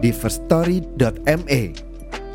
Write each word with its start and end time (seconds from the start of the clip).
di 0.00 0.10
firststory.me. 0.10 1.62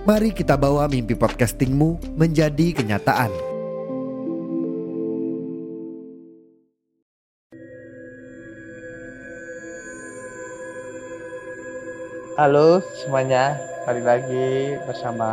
Mari 0.06 0.30
kita 0.38 0.54
bawa 0.54 0.86
mimpi 0.86 1.18
podcastingmu 1.18 2.14
menjadi 2.14 2.78
kenyataan. 2.78 3.34
Halo 12.36 12.84
semuanya, 13.02 13.58
balik 13.90 14.06
lagi 14.06 14.78
bersama 14.86 15.30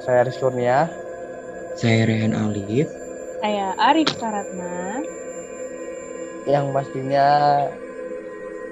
saya 0.00 0.24
Aris 0.24 0.38
Kurnia. 0.40 0.88
Saya 1.76 2.08
Rehan 2.08 2.32
Alif. 2.32 2.88
Saya 3.44 3.76
Arif 3.76 4.08
Karatna. 4.16 5.04
Yang 6.48 6.64
pastinya 6.72 7.28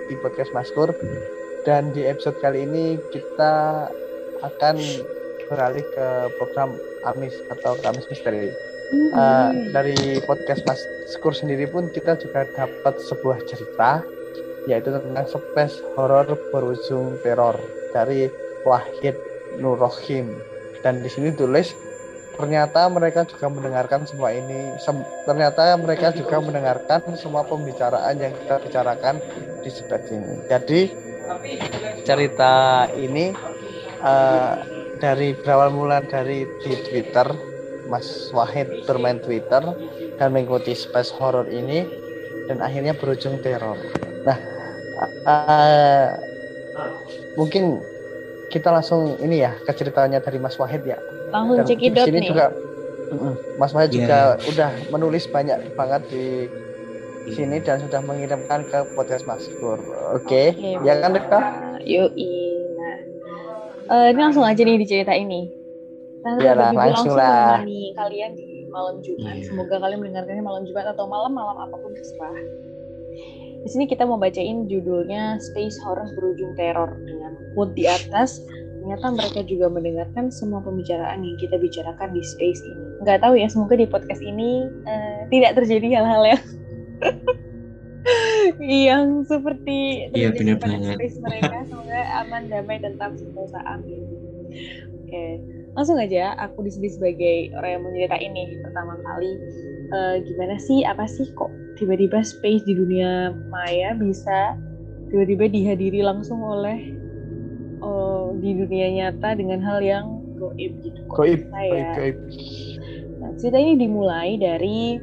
di 0.08 0.14
podcast 0.24 0.54
Maskur. 0.56 0.88
Dan 1.68 1.92
di 1.92 2.00
episode 2.00 2.40
kali 2.40 2.64
ini 2.64 2.96
kita 3.12 3.84
akan 4.40 4.80
beralih 5.52 5.84
ke 5.92 6.06
program 6.40 6.72
Amis 7.04 7.36
atau 7.52 7.76
Kamis 7.84 8.08
Misteri. 8.08 8.48
Uh, 9.12 9.52
dari 9.68 10.16
podcast 10.24 10.64
Maskur 10.64 11.36
sendiri 11.36 11.68
pun 11.68 11.92
kita 11.92 12.16
juga 12.16 12.48
dapat 12.56 12.96
sebuah 13.04 13.44
cerita 13.44 14.00
yaitu 14.64 14.88
tentang 14.88 15.28
space 15.28 15.84
horror 15.92 16.24
berujung 16.48 17.20
teror 17.20 17.60
dari 17.92 18.32
Wahid 18.64 19.12
Nurrohim 19.60 20.40
dan 20.80 21.04
di 21.04 21.12
sini 21.12 21.36
tulis 21.36 21.76
ternyata 22.40 22.88
mereka 22.88 23.28
juga 23.28 23.52
mendengarkan 23.52 24.08
semua 24.08 24.32
ini 24.32 24.72
Sem 24.80 25.04
ternyata 25.28 25.76
mereka 25.76 26.16
juga 26.16 26.40
mendengarkan 26.40 27.12
semua 27.20 27.44
pembicaraan 27.44 28.16
yang 28.16 28.32
kita 28.32 28.56
bicarakan 28.64 29.20
di 29.60 29.68
space 29.68 30.08
ini. 30.16 30.32
Jadi 30.48 31.07
cerita 32.04 32.86
ini 32.96 33.32
uh, 34.02 34.54
dari 34.98 35.34
berawal 35.38 35.70
mula 35.72 36.02
dari 36.04 36.46
di 36.64 36.72
Twitter 36.88 37.26
Mas 37.88 38.28
Wahid 38.34 38.84
bermain 38.84 39.20
Twitter 39.22 39.62
dan 40.20 40.28
mengikuti 40.34 40.76
space 40.76 41.14
horror 41.14 41.48
ini 41.48 41.86
dan 42.50 42.60
akhirnya 42.60 42.96
berujung 42.96 43.40
teror 43.40 43.78
nah 44.26 44.38
uh, 45.24 46.08
mungkin 47.38 47.80
kita 48.48 48.72
langsung 48.72 49.20
ini 49.20 49.44
ya 49.44 49.52
ke 49.62 49.72
ceritanya 49.76 50.18
dari 50.24 50.40
Mas 50.40 50.56
Wahid 50.56 50.82
ya. 50.88 50.98
Langsung 51.28 51.60
cekidot 51.64 52.08
nih. 52.08 52.24
juga 52.24 52.50
Mas 53.60 53.72
Wahid 53.76 53.92
yeah. 53.92 53.96
juga 54.00 54.18
udah 54.48 54.70
menulis 54.92 55.24
banyak 55.28 55.76
banget 55.76 56.02
di 56.08 56.48
sini 57.34 57.56
dan 57.62 57.82
sudah 57.82 58.00
mengirimkan 58.04 58.64
ke 58.68 58.78
podcast 58.96 59.24
Mas 59.28 59.44
Pur. 59.58 59.80
Oke, 60.14 60.24
okay. 60.24 60.46
okay, 60.54 60.74
ya 60.84 60.94
kan 61.00 61.12
Rika? 61.16 61.40
Yuk, 61.84 62.10
nah. 62.76 62.98
Uh, 63.88 64.06
ini 64.12 64.20
langsung 64.20 64.44
aja 64.44 64.60
nih 64.60 64.78
di 64.80 64.86
cerita 64.86 65.12
ini. 65.16 65.48
Iya 66.42 66.52
lah, 66.52 66.70
langsung, 66.74 67.14
lah. 67.14 67.62
Nih, 67.64 67.94
kalian 67.94 68.36
di 68.36 68.66
malam 68.68 69.00
Jumat. 69.00 69.38
Yeah. 69.38 69.46
Semoga 69.48 69.80
kalian 69.80 70.04
mendengarkannya 70.04 70.44
malam 70.44 70.62
Jumat 70.68 70.86
atau 70.92 71.08
malam-malam 71.08 71.56
apa 71.56 71.76
pun 71.78 71.94
terserah. 71.94 72.36
Di 73.64 73.68
sini 73.74 73.84
kita 73.90 74.06
mau 74.06 74.20
bacain 74.20 74.70
judulnya 74.70 75.40
Space 75.42 75.78
Horror 75.82 76.14
Berujung 76.14 76.54
Teror 76.54 76.94
dengan 77.06 77.32
quote 77.56 77.74
di 77.74 77.88
atas. 77.88 78.44
Ternyata 78.78 79.12
mereka 79.12 79.40
juga 79.44 79.66
mendengarkan 79.68 80.32
semua 80.32 80.64
pembicaraan 80.64 81.20
yang 81.20 81.36
kita 81.36 81.60
bicarakan 81.60 82.08
di 82.14 82.22
space 82.24 82.62
ini. 82.64 82.84
Nggak 83.04 83.20
tahu 83.20 83.34
ya, 83.36 83.46
semoga 83.50 83.74
di 83.76 83.84
podcast 83.84 84.22
ini 84.22 84.64
uh, 84.88 85.28
tidak 85.28 85.60
terjadi 85.60 86.00
hal-hal 86.00 86.22
yang 86.24 86.42
yang 88.62 89.26
seperti 89.26 90.08
iya, 90.16 90.32
terjadi 90.32 90.58
pada 90.58 90.76
banget. 90.78 90.96
space 90.96 91.18
mereka. 91.20 91.56
Semoga 91.68 92.00
aman, 92.24 92.42
damai, 92.48 92.78
dan 92.80 92.94
tak 92.96 93.18
sentosa. 93.20 93.60
Amin. 93.68 94.02
Oke, 94.48 95.08
okay. 95.08 95.32
langsung 95.76 95.96
aja 96.00 96.36
aku 96.40 96.64
di 96.64 96.70
sini 96.72 96.88
sebagai 96.88 97.36
orang 97.56 97.70
yang 97.76 97.82
mau 97.84 97.92
cerita 97.92 98.16
ini 98.20 98.44
pertama 98.64 98.94
kali. 99.00 99.32
Uh, 99.88 100.14
gimana 100.20 100.56
sih, 100.60 100.84
apa 100.84 101.08
sih 101.08 101.28
kok 101.32 101.48
tiba-tiba 101.80 102.20
space 102.20 102.66
di 102.68 102.76
dunia 102.76 103.32
maya 103.48 103.96
bisa 103.96 104.58
tiba-tiba 105.08 105.48
dihadiri 105.48 106.04
langsung 106.04 106.44
oleh 106.44 106.92
oh, 107.80 108.36
di 108.36 108.52
dunia 108.52 108.92
nyata 108.92 109.38
dengan 109.38 109.62
hal 109.64 109.80
yang 109.80 110.20
goib 110.36 110.72
gitu 110.84 111.00
kok 111.08 111.24
goib, 111.24 111.40
ya. 111.50 111.94
goib, 111.96 112.16
Nah, 113.18 113.34
cerita 113.34 113.58
ini 113.58 113.74
dimulai 113.74 114.38
dari 114.38 114.94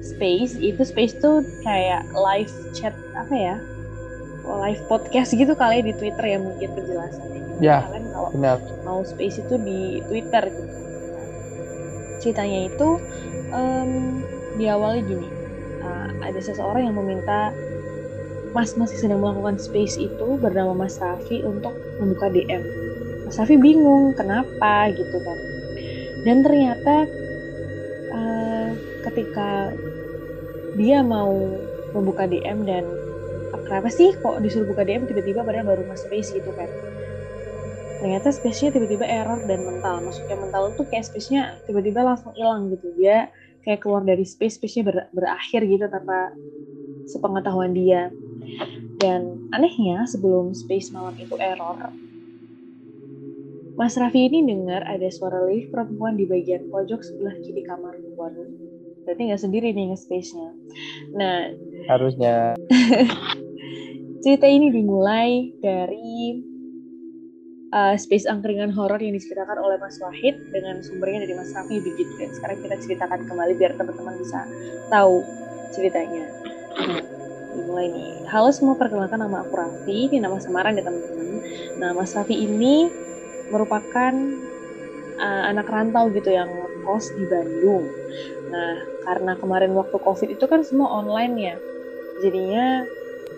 space 0.00 0.58
itu 0.58 0.82
space 0.82 1.14
tuh 1.20 1.44
kayak 1.62 2.06
live 2.14 2.52
chat 2.74 2.94
apa 3.14 3.34
ya 3.34 3.56
live 4.44 4.82
podcast 4.86 5.32
gitu 5.32 5.56
kali 5.56 5.80
ya 5.80 5.84
di 5.88 5.94
Twitter 5.96 6.24
ya 6.24 6.38
mungkin 6.38 6.68
penjelasannya. 6.76 7.42
Ya, 7.62 7.86
kan 7.88 8.02
kalau 8.12 8.28
benar. 8.34 8.58
mau 8.84 9.00
space 9.06 9.40
itu 9.40 9.54
di 9.56 10.04
Twitter 10.10 10.52
gitu. 10.52 10.76
Ceritanya 12.20 12.68
itu 12.68 12.88
um, 13.54 14.20
diawali 14.60 15.00
gini 15.06 15.28
uh, 15.80 16.08
ada 16.20 16.40
seseorang 16.40 16.88
yang 16.90 16.96
meminta 16.98 17.54
Mas 18.54 18.78
masih 18.78 18.94
sedang 19.02 19.18
melakukan 19.18 19.58
space 19.58 19.98
itu 19.98 20.38
bernama 20.38 20.86
Mas 20.86 20.94
Raffi 21.02 21.42
untuk 21.42 21.74
membuka 21.98 22.30
DM. 22.30 22.62
Mas 23.26 23.34
Raffi 23.34 23.58
bingung 23.58 24.14
kenapa 24.14 24.94
gitu 24.94 25.18
kan. 25.18 25.38
Dan 26.22 26.46
ternyata 26.46 27.10
ketika 29.14 29.70
dia 30.74 31.06
mau 31.06 31.62
membuka 31.94 32.26
DM 32.26 32.66
dan 32.66 32.84
ah, 33.54 33.62
kenapa 33.62 33.86
sih 33.94 34.10
kok 34.18 34.42
disuruh 34.42 34.66
buka 34.66 34.82
DM 34.82 35.06
tiba-tiba 35.06 35.46
padahal 35.46 35.70
baru 35.70 35.82
masuk 35.86 36.10
space 36.10 36.34
gitu 36.34 36.50
kan. 36.50 36.66
Ternyata 38.02 38.34
space-nya 38.34 38.74
tiba-tiba 38.74 39.06
error 39.06 39.38
dan 39.46 39.62
mental. 39.62 40.02
Maksudnya 40.02 40.34
mental 40.34 40.74
itu 40.74 40.82
kayak 40.90 41.06
space-nya 41.06 41.62
tiba-tiba 41.64 42.02
langsung 42.02 42.34
hilang 42.34 42.68
gitu. 42.74 42.90
Dia 42.98 43.30
kayak 43.62 43.80
keluar 43.86 44.02
dari 44.02 44.26
space 44.26 44.58
space-nya 44.58 44.82
ber, 44.82 44.96
berakhir 45.14 45.62
gitu 45.62 45.86
tanpa 45.86 46.34
sepengetahuan 47.08 47.72
dia 47.72 48.10
dan 49.00 49.36
anehnya 49.52 50.08
sebelum 50.08 50.56
space 50.56 50.88
malam 50.92 51.12
itu 51.20 51.36
error 51.36 51.92
Mas 53.74 53.98
Raffi 53.98 54.30
ini 54.30 54.46
dengar 54.46 54.86
ada 54.86 55.10
suara 55.10 55.42
lift 55.50 55.74
perempuan 55.74 56.14
di 56.14 56.24
bagian 56.24 56.70
pojok 56.70 57.02
sebelah 57.02 57.36
kiri 57.42 57.60
kamar 57.66 57.98
waduh 58.16 58.63
berarti 59.04 59.22
nggak 59.30 59.42
sendiri 59.42 59.68
nih 59.76 59.92
nge-space-nya 59.92 60.50
nah 61.14 61.52
harusnya 61.92 62.56
cerita 64.24 64.48
ini 64.48 64.72
dimulai 64.72 65.52
dari 65.60 66.40
uh, 67.74 67.94
space 67.98 68.24
angkringan 68.30 68.70
horor 68.70 68.96
yang 69.02 69.12
diceritakan 69.12 69.58
oleh 69.58 69.76
Mas 69.76 69.98
Wahid 69.98 70.38
dengan 70.54 70.80
sumbernya 70.80 71.26
dari 71.26 71.34
Mas 71.34 71.50
Raffi 71.52 71.82
begitu 71.82 72.14
dan 72.16 72.30
sekarang 72.32 72.58
kita 72.62 72.76
ceritakan 72.80 73.20
kembali 73.26 73.52
biar 73.58 73.74
teman-teman 73.74 74.14
bisa 74.16 74.46
tahu 74.88 75.26
ceritanya. 75.74 76.24
Nah, 76.78 77.02
dimulai 77.58 77.86
nih. 77.90 78.10
Halo 78.30 78.54
semua, 78.54 78.78
perkenalkan 78.78 79.18
nama 79.18 79.42
aku 79.42 79.54
Raffi, 79.58 80.08
ini 80.08 80.22
nama 80.22 80.38
samaran 80.38 80.78
ya 80.78 80.86
teman-teman. 80.86 81.42
Nah, 81.82 81.90
Mas 81.92 82.14
Raffi 82.14 82.38
ini 82.38 82.88
merupakan 83.50 84.14
uh, 85.18 85.42
anak 85.50 85.66
rantau 85.68 86.08
gitu 86.14 86.30
yang 86.30 86.48
kos 86.84 87.10
di 87.16 87.24
Bandung. 87.26 87.88
Nah, 88.52 88.84
karena 89.02 89.32
kemarin 89.40 89.72
waktu 89.74 89.96
COVID 89.96 90.28
itu 90.30 90.44
kan 90.46 90.60
semua 90.62 90.92
online 90.92 91.34
ya. 91.40 91.56
Jadinya 92.22 92.86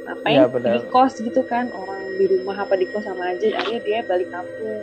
ngapain 0.06 0.38
ya, 0.38 0.74
di 0.76 0.80
kos 0.90 1.18
gitu 1.18 1.42
kan? 1.46 1.70
Orang 1.74 2.14
di 2.16 2.24
rumah 2.30 2.56
apa 2.62 2.78
di 2.78 2.86
kos 2.88 3.04
sama 3.04 3.34
aja 3.34 3.46
akhirnya 3.58 3.82
dia 3.82 3.98
balik 4.06 4.30
kampung. 4.30 4.82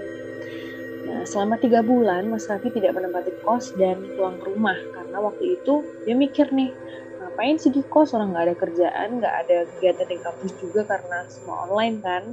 Nah 1.03 1.21
selama 1.27 1.59
tiga 1.59 1.83
bulan 1.83 2.27
Mas 2.31 2.47
Raffi 2.47 2.71
tidak 2.71 2.95
menempati 2.95 3.31
kos 3.43 3.71
dan 3.79 4.03
pulang 4.15 4.39
ke 4.39 4.45
rumah. 4.51 4.77
Karena 4.91 5.17
waktu 5.23 5.59
itu 5.59 5.83
dia 6.03 6.15
mikir 6.15 6.51
nih 6.51 6.71
ngapain 7.19 7.55
sih 7.55 7.71
di 7.71 7.81
kos? 7.87 8.11
Orang 8.11 8.35
nggak 8.35 8.45
ada 8.51 8.55
kerjaan 8.55 9.09
nggak 9.23 9.35
ada 9.47 9.57
kegiatan 9.75 10.07
di 10.07 10.17
kampus 10.19 10.51
juga 10.59 10.81
karena 10.87 11.23
semua 11.31 11.67
online 11.67 11.97
kan? 12.03 12.23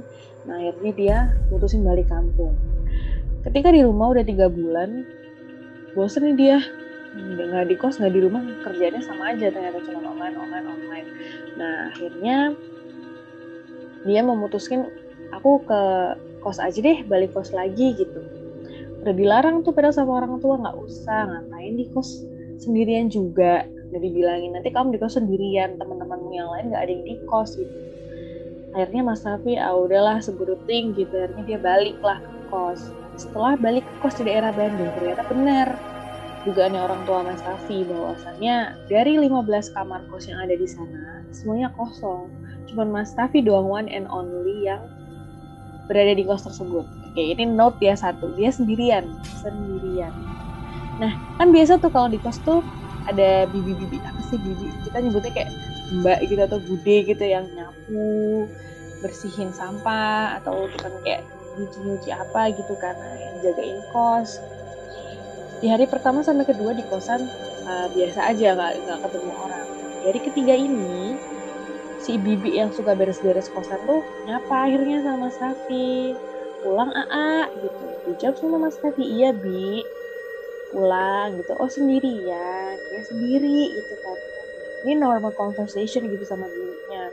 Nah 0.47 0.59
akhirnya 0.59 0.93
dia 0.95 1.17
putusin 1.47 1.87
balik 1.87 2.11
kampung. 2.11 2.55
Ketika 3.41 3.73
di 3.73 3.81
rumah 3.81 4.13
udah 4.13 4.25
tiga 4.27 4.51
bulan 4.51 5.07
bosen 5.95 6.23
nih 6.31 6.35
dia. 6.37 6.59
Nggak 7.11 7.67
di 7.67 7.75
kos 7.75 7.99
nggak 7.99 8.13
di 8.15 8.21
rumah 8.23 8.43
kerjanya 8.63 9.03
sama 9.03 9.35
aja 9.35 9.51
ternyata 9.51 9.83
cuma 9.83 9.99
online 10.15 10.35
online 10.39 10.67
online. 10.67 11.07
Nah 11.59 11.91
akhirnya 11.91 12.37
dia 14.07 14.21
memutuskan 14.23 14.87
aku 15.35 15.61
ke 15.67 15.81
kos 16.41 16.57
aja 16.57 16.79
deh 16.79 17.03
balik 17.05 17.35
kos 17.35 17.51
lagi 17.51 17.99
gitu. 17.99 18.19
Udah 19.03 19.13
dilarang 19.17 19.65
tuh 19.65 19.75
padahal 19.75 19.91
sama 19.91 20.23
orang 20.23 20.39
tua 20.39 20.55
nggak 20.61 20.77
usah 20.77 21.27
ngapain 21.27 21.73
di 21.75 21.85
kos 21.91 22.23
sendirian 22.63 23.11
juga. 23.11 23.67
Udah 23.91 23.99
dibilangin 23.99 24.55
nanti 24.55 24.71
kamu 24.71 24.95
di 24.95 24.99
kos 25.03 25.19
sendirian 25.19 25.75
teman-temanmu 25.75 26.31
yang 26.31 26.47
lain 26.47 26.71
nggak 26.71 26.83
ada 26.87 26.91
yang 26.95 27.03
di 27.03 27.15
kos 27.27 27.59
gitu. 27.59 27.77
Akhirnya 28.71 29.03
Mas 29.03 29.27
Raffi 29.27 29.59
ah 29.59 29.75
udahlah 29.75 30.23
seburuting 30.23 30.95
gitu. 30.95 31.11
Akhirnya 31.19 31.43
dia 31.43 31.59
balik 31.59 31.99
lah 31.99 32.23
ke 32.23 32.39
kos 32.47 33.00
setelah 33.21 33.53
balik 33.53 33.85
ke 33.85 33.95
kos 34.01 34.17
di 34.17 34.25
daerah 34.25 34.49
Bandung. 34.49 34.89
Ternyata 34.97 35.21
benar 35.29 35.67
dugaannya 36.41 36.81
orang 36.81 37.01
tua 37.05 37.21
Mas 37.21 37.41
Raffi 37.45 37.85
bahwasannya 37.85 38.73
dari 38.89 39.13
15 39.21 39.77
kamar 39.77 40.01
kos 40.09 40.25
yang 40.25 40.41
ada 40.41 40.57
di 40.57 40.65
sana 40.65 41.21
semuanya 41.29 41.69
kosong. 41.77 42.33
Cuman 42.65 42.89
Mas 42.89 43.13
Raffi 43.13 43.45
doang 43.45 43.69
one 43.69 43.87
and 43.93 44.09
only 44.09 44.65
yang 44.65 44.81
berada 45.85 46.17
di 46.17 46.25
kos 46.25 46.41
tersebut. 46.47 46.85
Oke, 47.11 47.21
ini 47.21 47.43
note 47.43 47.77
ya 47.83 47.93
satu, 47.93 48.31
dia 48.39 48.49
sendirian, 48.49 49.03
sendirian. 49.43 50.15
Nah, 50.97 51.11
kan 51.35 51.51
biasa 51.51 51.77
tuh 51.83 51.91
kalau 51.91 52.07
di 52.07 52.17
kos 52.17 52.39
tuh 52.41 52.63
ada 53.05 53.45
bibi-bibi. 53.51 53.99
Apa 54.01 54.21
sih 54.31 54.39
bibi? 54.39 54.71
Kita 54.87 54.97
nyebutnya 55.03 55.31
kayak 55.35 55.51
mbak 55.91 56.23
gitu 56.23 56.41
atau 56.47 56.59
bude 56.63 56.95
gitu 57.03 57.23
yang 57.27 57.43
nyapu, 57.51 58.47
bersihin 59.03 59.51
sampah 59.51 60.39
atau 60.39 60.71
kan 60.79 60.93
kayak 61.03 61.27
nyuci-nyuci 61.57 62.09
apa 62.13 62.51
gitu 62.55 62.73
karena 62.79 63.07
yang 63.17 63.35
jagain 63.43 63.79
kos. 63.91 64.39
Di 65.61 65.69
hari 65.69 65.85
pertama 65.85 66.25
sampai 66.25 66.45
kedua 66.49 66.73
di 66.73 66.81
kosan 66.89 67.21
uh, 67.67 67.87
biasa 67.93 68.33
aja 68.33 68.57
nggak 68.57 68.71
nggak 68.85 68.99
ketemu 69.05 69.31
orang. 69.37 69.65
Di 70.01 70.03
hari 70.09 70.19
ketiga 70.25 70.53
ini 70.57 71.15
si 72.01 72.17
bibi 72.17 72.57
yang 72.57 72.73
suka 72.73 72.97
beres-beres 72.97 73.53
kosan 73.53 73.77
tuh 73.85 74.01
nyapa 74.25 74.65
akhirnya 74.65 75.05
sama 75.05 75.29
Mas 75.29 75.37
Raffi 75.37 76.17
pulang 76.61 76.89
AA 76.93 77.49
gitu. 77.61 77.85
Dijawab 78.09 78.35
sama 78.37 78.57
Mas 78.57 78.77
Raffi 78.81 79.05
iya 79.05 79.33
Bi. 79.33 79.85
Pulang 80.71 81.37
gitu. 81.41 81.51
Oh 81.57 81.67
sendirian. 81.67 82.75
Ya 82.77 83.01
sendiri 83.05 83.75
gitu 83.75 83.93
kan. 84.01 84.17
Ini 84.87 84.97
normal 84.97 85.33
conversation 85.37 86.09
gitu 86.09 86.25
sama 86.25 86.49
bibinya. 86.49 87.11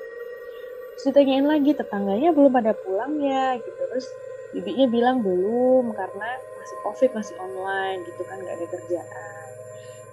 Terus 0.96 1.04
ditanyain 1.12 1.44
lagi 1.44 1.76
tetangganya 1.76 2.32
belum 2.32 2.52
pada 2.54 2.72
pulang 2.72 3.18
ya? 3.20 3.58
gitu. 3.60 3.76
Terus 3.76 4.06
bibinya 4.54 4.86
bilang 4.88 5.20
belum 5.20 5.92
karena 5.92 6.28
masih 6.56 6.76
covid 6.84 7.10
masih 7.12 7.34
online 7.36 8.00
gitu 8.08 8.22
kan 8.24 8.36
nggak 8.40 8.56
ada 8.56 8.66
kerjaan. 8.68 9.48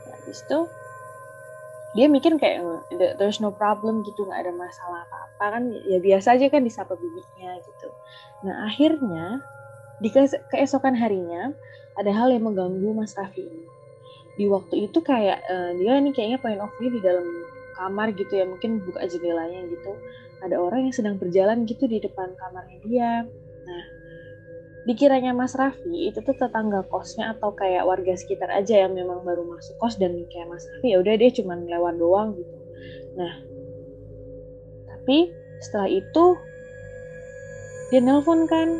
Nah, 0.05 0.15
habis 0.19 0.39
itu 0.43 0.59
dia 1.95 2.11
mikir 2.11 2.35
kayak 2.35 2.59
there's 3.15 3.39
no 3.39 3.55
problem 3.55 4.03
gitu 4.03 4.27
nggak 4.27 4.43
ada 4.43 4.51
masalah 4.51 5.07
apa-apa 5.07 5.45
kan 5.59 5.63
ya 5.87 6.03
biasa 6.03 6.35
aja 6.35 6.51
kan 6.51 6.67
disapa 6.67 6.99
bibinya 6.99 7.55
gitu. 7.63 7.87
Nah 8.43 8.67
akhirnya 8.67 9.39
di 10.03 10.11
keesokan 10.51 10.99
harinya 10.99 11.55
ada 11.95 12.11
hal 12.11 12.35
yang 12.35 12.43
mengganggu 12.43 12.91
Mas 12.91 13.15
Raffi 13.15 13.47
ini. 13.47 13.67
Di 14.35 14.43
waktu 14.51 14.91
itu 14.91 14.99
kayak 14.99 15.39
uh, 15.47 15.71
dia 15.79 15.95
nih 16.03 16.11
kayaknya 16.11 16.43
point 16.43 16.59
of 16.59 16.67
view 16.75 16.91
di 16.91 16.99
dalam 16.99 17.23
kamar 17.79 18.11
gitu 18.11 18.35
ya 18.35 18.43
mungkin 18.43 18.83
buka 18.83 19.07
jendelanya 19.07 19.63
gitu. 19.71 19.95
Ada 20.43 20.59
orang 20.59 20.91
yang 20.91 20.95
sedang 20.95 21.15
berjalan 21.15 21.63
gitu 21.63 21.87
di 21.87 22.03
depan 22.03 22.35
kamarnya 22.35 22.79
dia. 22.83 23.11
Nah 23.63 23.83
dikiranya 24.85 25.33
Mas 25.33 25.57
Raffi 25.57 26.13
itu 26.13 26.21
tuh 26.21 26.37
tetangga 26.37 26.85
kosnya 26.85 27.33
atau 27.33 27.57
kayak 27.57 27.89
warga 27.89 28.13
sekitar 28.13 28.53
aja 28.53 28.85
yang 28.85 28.93
memang 28.93 29.25
baru 29.25 29.41
masuk 29.41 29.73
kos 29.81 29.97
dan 29.97 30.13
kayak 30.29 30.45
Mas 30.45 30.69
Raffi 30.69 30.93
ya 30.93 31.01
udah 31.01 31.13
dia 31.17 31.29
cuma 31.33 31.57
lewat 31.57 31.97
doang 31.97 32.37
gitu. 32.37 32.55
Nah, 33.17 33.33
tapi 34.85 35.33
setelah 35.65 35.89
itu 35.89 36.25
dia 37.89 38.01
nelpon 38.01 38.45
kan 38.45 38.77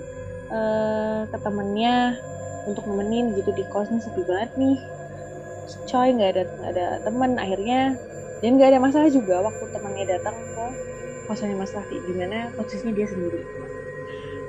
uh, 0.54 1.26
ke 1.26 1.38
temennya 1.42 2.22
untuk 2.70 2.86
nemenin 2.86 3.34
gitu 3.34 3.50
di 3.58 3.66
kosnya 3.74 3.98
sepi 3.98 4.22
banget 4.30 4.54
nih. 4.62 4.78
Coy 5.90 6.14
nggak 6.14 6.30
ada 6.38 6.44
gak 6.46 6.72
ada 6.78 6.86
teman 7.02 7.42
akhirnya 7.42 7.98
dan 8.46 8.62
nggak 8.62 8.78
ada 8.78 8.80
masalah 8.82 9.10
juga 9.10 9.42
waktu 9.42 9.74
temannya 9.74 10.06
datang 10.06 10.38
ke 10.38 10.66
kosannya 11.26 11.58
Mas 11.58 11.74
Raffi 11.74 11.98
di 11.98 12.14
mana 12.14 12.54
posisinya 12.54 12.94
dia 12.94 13.10
sendiri 13.10 13.42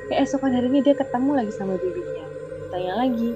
keesokan 0.08 0.54
harinya 0.54 0.80
dia 0.86 0.94
ketemu 0.94 1.30
lagi 1.42 1.52
sama 1.54 1.74
bibinya 1.78 2.26
tanya 2.70 2.92
lagi 2.98 3.30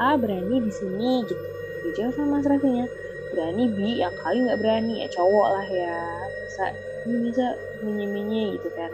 ah 0.00 0.16
berani 0.16 0.64
di 0.64 0.72
sini? 0.72 1.22
Gitu. 1.28 1.44
Dijawab 1.80 2.12
sama 2.16 2.40
mas 2.40 2.48
Rafinya 2.48 2.86
berani 3.30 3.64
bi 3.70 4.02
ya 4.02 4.10
kali 4.10 4.42
nggak 4.42 4.58
berani 4.58 5.06
ya 5.06 5.08
cowok 5.12 5.48
lah 5.54 5.66
ya. 5.68 5.96
Bisa 6.48 6.64
ini 7.06 7.16
bisa 7.30 7.46
minyi 7.84 8.58
gitu 8.58 8.68
kan. 8.74 8.90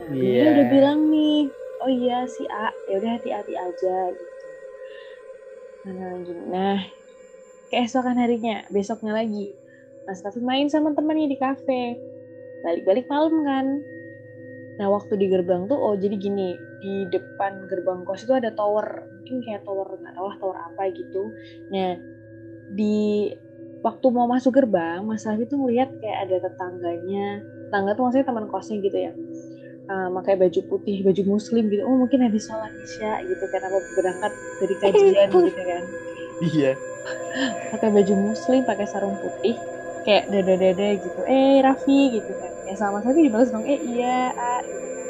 Nah 0.00 0.10
yeah. 0.10 0.42
dia 0.42 0.50
udah 0.58 0.66
bilang 0.72 0.98
nih 1.12 1.48
oh 1.84 1.90
iya 1.92 2.24
si 2.26 2.42
A 2.48 2.72
ya 2.90 2.98
udah 2.98 3.10
hati-hati 3.20 3.54
aja 3.54 3.96
gitu. 4.10 4.34
Nah 5.84 6.12
gini 6.24 6.42
nah 6.48 6.78
keesokan 7.68 8.16
harinya 8.18 8.64
besoknya 8.72 9.12
lagi 9.14 9.52
Mas 10.04 10.20
Rafi 10.20 10.40
main 10.40 10.68
sama 10.68 10.92
temannya 10.92 11.32
di 11.32 11.38
kafe. 11.40 11.96
Balik-balik 12.64 13.08
malam 13.08 13.44
kan 13.44 13.66
Nah 14.78 14.86
waktu 14.96 15.12
di 15.20 15.26
gerbang 15.32 15.60
tuh, 15.70 15.78
oh 15.84 15.94
jadi 16.02 16.14
gini, 16.24 16.42
di 16.82 16.88
depan 17.14 17.52
gerbang 17.70 17.98
kos 18.06 18.20
itu 18.24 18.34
ada 18.40 18.50
tower, 18.58 18.86
mungkin 19.14 19.36
kayak 19.44 19.60
tower 19.66 19.86
nggak 20.00 20.14
tahu 20.16 20.26
lah 20.30 20.36
tower 20.42 20.56
apa 20.68 20.82
gitu. 20.98 21.18
Nah 21.72 21.86
di 22.78 22.84
waktu 23.86 24.06
mau 24.16 24.26
masuk 24.34 24.52
gerbang, 24.58 24.98
Mas 25.08 25.22
Rafi 25.28 25.44
tuh 25.50 25.58
ngeliat 25.62 25.88
kayak 26.00 26.18
ada 26.24 26.36
tetangganya, 26.44 27.20
tetangga 27.68 27.90
tuh 27.96 28.02
maksudnya 28.04 28.26
teman 28.30 28.46
kosnya 28.52 28.76
gitu 28.86 28.98
ya, 29.06 29.10
uh, 29.90 30.08
pakai 30.16 30.34
baju 30.42 30.60
putih, 30.70 30.96
baju 31.06 31.22
muslim 31.34 31.62
gitu. 31.72 31.82
Oh 31.88 31.96
mungkin 32.02 32.20
habis 32.26 32.42
sholat 32.48 32.72
isya 32.84 33.08
gitu 33.30 33.44
kan, 33.52 33.62
apa 33.68 33.78
berangkat 33.96 34.32
dari 34.60 34.74
kajian 34.82 35.28
gitu 35.48 35.62
kan. 35.70 35.84
Iya. 36.44 36.68
pakai 37.72 37.88
baju 37.96 38.14
muslim, 38.28 38.60
pakai 38.68 38.86
sarung 38.92 39.16
putih, 39.22 39.54
kayak 40.06 40.24
dada 40.32 40.54
dada 40.56 40.88
gitu. 41.00 41.20
Eh 41.26 41.60
Raffi 41.64 42.00
gitu 42.20 42.32
kan. 42.40 42.52
Ya 42.68 42.74
sama 42.76 43.00
Safi 43.04 43.20
dibalas 43.26 43.50
dong. 43.52 43.64
Eh 43.66 43.80
iya 43.80 44.32
ah 44.32 44.60
gitu 44.64 44.86
kan 44.96 45.06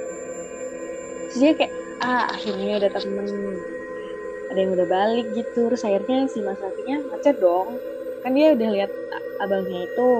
terus 1.31 1.43
kayak 1.59 1.73
ah 2.03 2.25
akhirnya 2.35 2.73
ada 2.81 2.89
temen. 2.95 3.27
Ada 4.51 4.59
yang 4.63 4.73
udah 4.77 4.89
balik 4.89 5.27
gitu. 5.35 5.61
Terus 5.71 5.83
akhirnya 5.87 6.31
si 6.31 6.39
Mas 6.45 6.61
Rafinya 6.63 6.97
ngechat 7.11 7.37
dong. 7.43 7.83
Kan 8.23 8.33
dia 8.37 8.55
udah 8.57 8.69
lihat 8.71 8.91
abangnya 9.43 9.81
itu. 9.89 10.11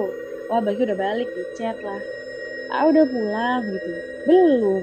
Wah 0.51 0.59
abangnya 0.61 0.85
udah 0.93 0.99
balik 0.99 1.29
di 1.31 1.43
chat 1.57 1.77
lah. 1.81 2.03
Ah 2.75 2.85
udah 2.91 3.05
pulang 3.07 3.63
gitu. 3.71 3.91
Belum. 4.29 4.83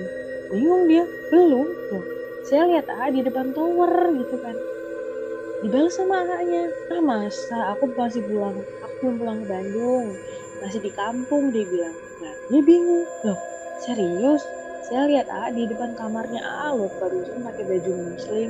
Bingung 0.52 0.84
dia. 0.88 1.04
Belum. 1.32 1.68
Loh 1.92 2.06
saya 2.42 2.66
lihat 2.68 2.90
ah 2.90 3.10
di 3.14 3.22
depan 3.22 3.54
tower 3.54 4.12
gitu 4.18 4.36
kan. 4.42 4.58
Dibalas 5.62 5.94
sama 5.94 6.26
anaknya 6.26 6.74
ah 6.90 7.02
masa 7.06 7.58
aku 7.78 7.94
masih 7.94 8.26
pulang 8.26 8.66
belum 9.02 9.16
pulang 9.18 9.38
ke 9.44 9.48
Bandung 9.50 10.08
masih 10.62 10.80
di 10.80 10.92
kampung 10.94 11.50
dia 11.50 11.66
bilang. 11.66 11.98
Nah 12.22 12.34
dia 12.54 12.62
bingung. 12.62 13.06
Loh 13.26 13.40
serius? 13.82 14.46
Saya 14.86 15.10
lihat 15.10 15.28
ah 15.34 15.50
di 15.50 15.66
depan 15.66 15.98
kamarnya 15.98 16.42
ah 16.42 16.72
lo 16.78 16.86
barusan 17.02 17.42
pakai 17.42 17.66
baju 17.66 17.92
muslim. 18.14 18.50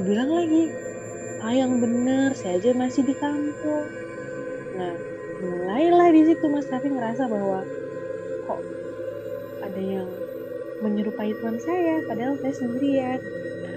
Dibilang 0.00 0.30
lagi 0.32 0.72
ah 1.44 1.52
yang 1.52 1.76
bener 1.76 2.32
saya 2.32 2.56
aja 2.56 2.72
masih 2.72 3.04
di 3.04 3.14
kampung. 3.20 3.86
Nah 4.80 4.94
mulailah 5.42 6.08
di 6.14 6.22
situ 6.32 6.44
Mas 6.48 6.70
Raffi 6.72 6.88
ngerasa 6.88 7.28
bahwa 7.28 7.60
kok 8.48 8.60
ada 9.60 9.82
yang 9.82 10.08
menyerupai 10.82 11.30
teman 11.36 11.60
saya 11.60 12.02
padahal 12.08 12.34
saya 12.40 12.54
sendirian. 12.56 13.20
Nah, 13.62 13.76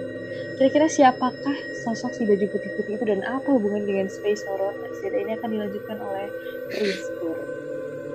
kira-kira 0.57 0.87
siapakah 0.89 1.57
sosok 1.85 2.17
si 2.17 2.25
baju 2.25 2.45
putih-putih 2.49 2.97
itu 2.97 3.05
dan 3.05 3.21
apa 3.21 3.45
hubungan 3.53 3.85
dengan 3.85 4.09
space 4.09 4.41
horror? 4.49 4.73
Cerita 4.97 5.17
ini 5.21 5.31
akan 5.37 5.49
dilanjutkan 5.53 5.97
oleh 6.01 6.27
Rizkur 6.73 7.37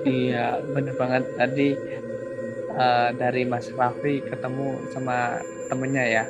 iya 0.05 0.59
bener 0.61 0.93
banget. 0.97 1.23
Tadi 1.37 1.67
uh, 2.73 3.09
dari 3.15 3.43
Mas 3.45 3.69
Raffi 3.73 4.21
ketemu 4.25 4.77
sama 4.93 5.41
temennya 5.69 6.05
ya. 6.05 6.23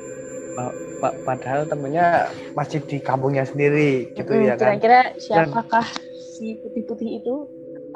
Padahal 1.01 1.65
temennya 1.65 2.29
masih 2.53 2.83
di 2.85 3.01
kampungnya 3.01 3.47
sendiri 3.47 4.13
gitu 4.13 4.37
hmm, 4.37 4.45
ya 4.45 4.55
kan? 4.59 4.77
kira-kira 4.77 5.01
siapakah 5.17 5.87
Dan, 5.87 6.29
si 6.37 6.61
putih-putih 6.61 7.09
itu? 7.23 7.35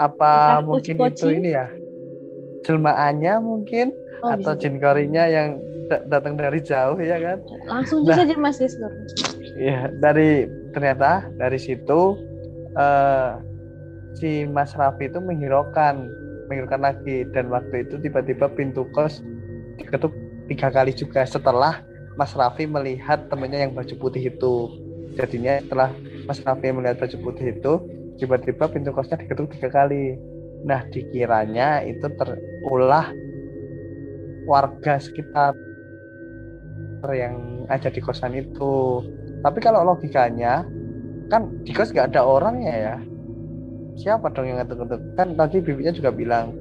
Apa 0.01 0.63
mungkin 0.65 0.95
itu 1.13 1.27
ini 1.29 1.53
ya? 1.53 1.69
Jelmaannya 2.65 3.33
mungkin? 3.45 3.93
Oh, 4.25 4.33
atau 4.33 4.57
jin 4.57 4.81
korinya 4.81 5.29
yang 5.29 5.61
datang 6.09 6.33
dari 6.33 6.57
jauh 6.65 6.97
ya 6.97 7.21
kan? 7.21 7.37
Langsung 7.69 8.09
nah, 8.09 8.17
saja 8.17 8.33
Mas 8.41 8.57
Rizkur 8.57 8.89
ya 9.55 9.87
dari 10.03 10.45
ternyata 10.75 11.31
dari 11.39 11.55
situ 11.55 12.19
uh, 12.75 13.39
si 14.15 14.47
Mas 14.47 14.75
Raffi 14.75 15.11
itu 15.11 15.19
menghiraukan 15.19 16.07
menghiraukan 16.47 16.81
lagi. 16.81 17.27
Dan 17.31 17.51
waktu 17.51 17.87
itu 17.87 17.99
tiba-tiba 17.99 18.47
pintu 18.51 18.87
kos 18.95 19.23
diketuk 19.79 20.13
tiga 20.47 20.71
kali 20.71 20.95
juga. 20.95 21.25
Setelah 21.27 21.81
Mas 22.15 22.31
Raffi 22.35 22.69
melihat 22.69 23.27
temannya 23.27 23.69
yang 23.69 23.73
baju 23.75 23.95
putih 23.99 24.31
itu. 24.31 24.55
Jadinya 25.15 25.59
setelah 25.63 25.89
Mas 26.27 26.39
Raffi 26.43 26.71
melihat 26.71 26.99
baju 27.03 27.17
putih 27.31 27.55
itu 27.55 27.73
tiba-tiba 28.15 28.71
pintu 28.71 28.95
kosnya 28.95 29.19
diketuk 29.19 29.51
tiga 29.57 29.69
kali. 29.71 30.15
Nah 30.65 30.81
dikiranya 30.89 31.83
itu 31.83 32.07
terulah 32.15 33.11
warga 34.45 35.01
sekitar 35.01 35.53
yang 37.11 37.67
ada 37.69 37.89
di 37.89 38.01
kosan 38.01 38.33
itu. 38.37 39.03
Tapi 39.45 39.61
kalau 39.61 39.85
logikanya 39.85 40.65
kan 41.29 41.53
di 41.61 41.69
kos 41.69 41.93
nggak 41.93 42.09
ada 42.17 42.25
orangnya 42.25 42.73
ya. 42.73 42.95
Siapa 43.95 44.33
dong 44.33 44.49
yang 44.49 44.57
ngetuk-ngetuk? 44.57 45.01
Kan 45.13 45.37
tadi 45.37 45.61
bibinya 45.61 45.93
juga 45.93 46.09
bilang 46.09 46.57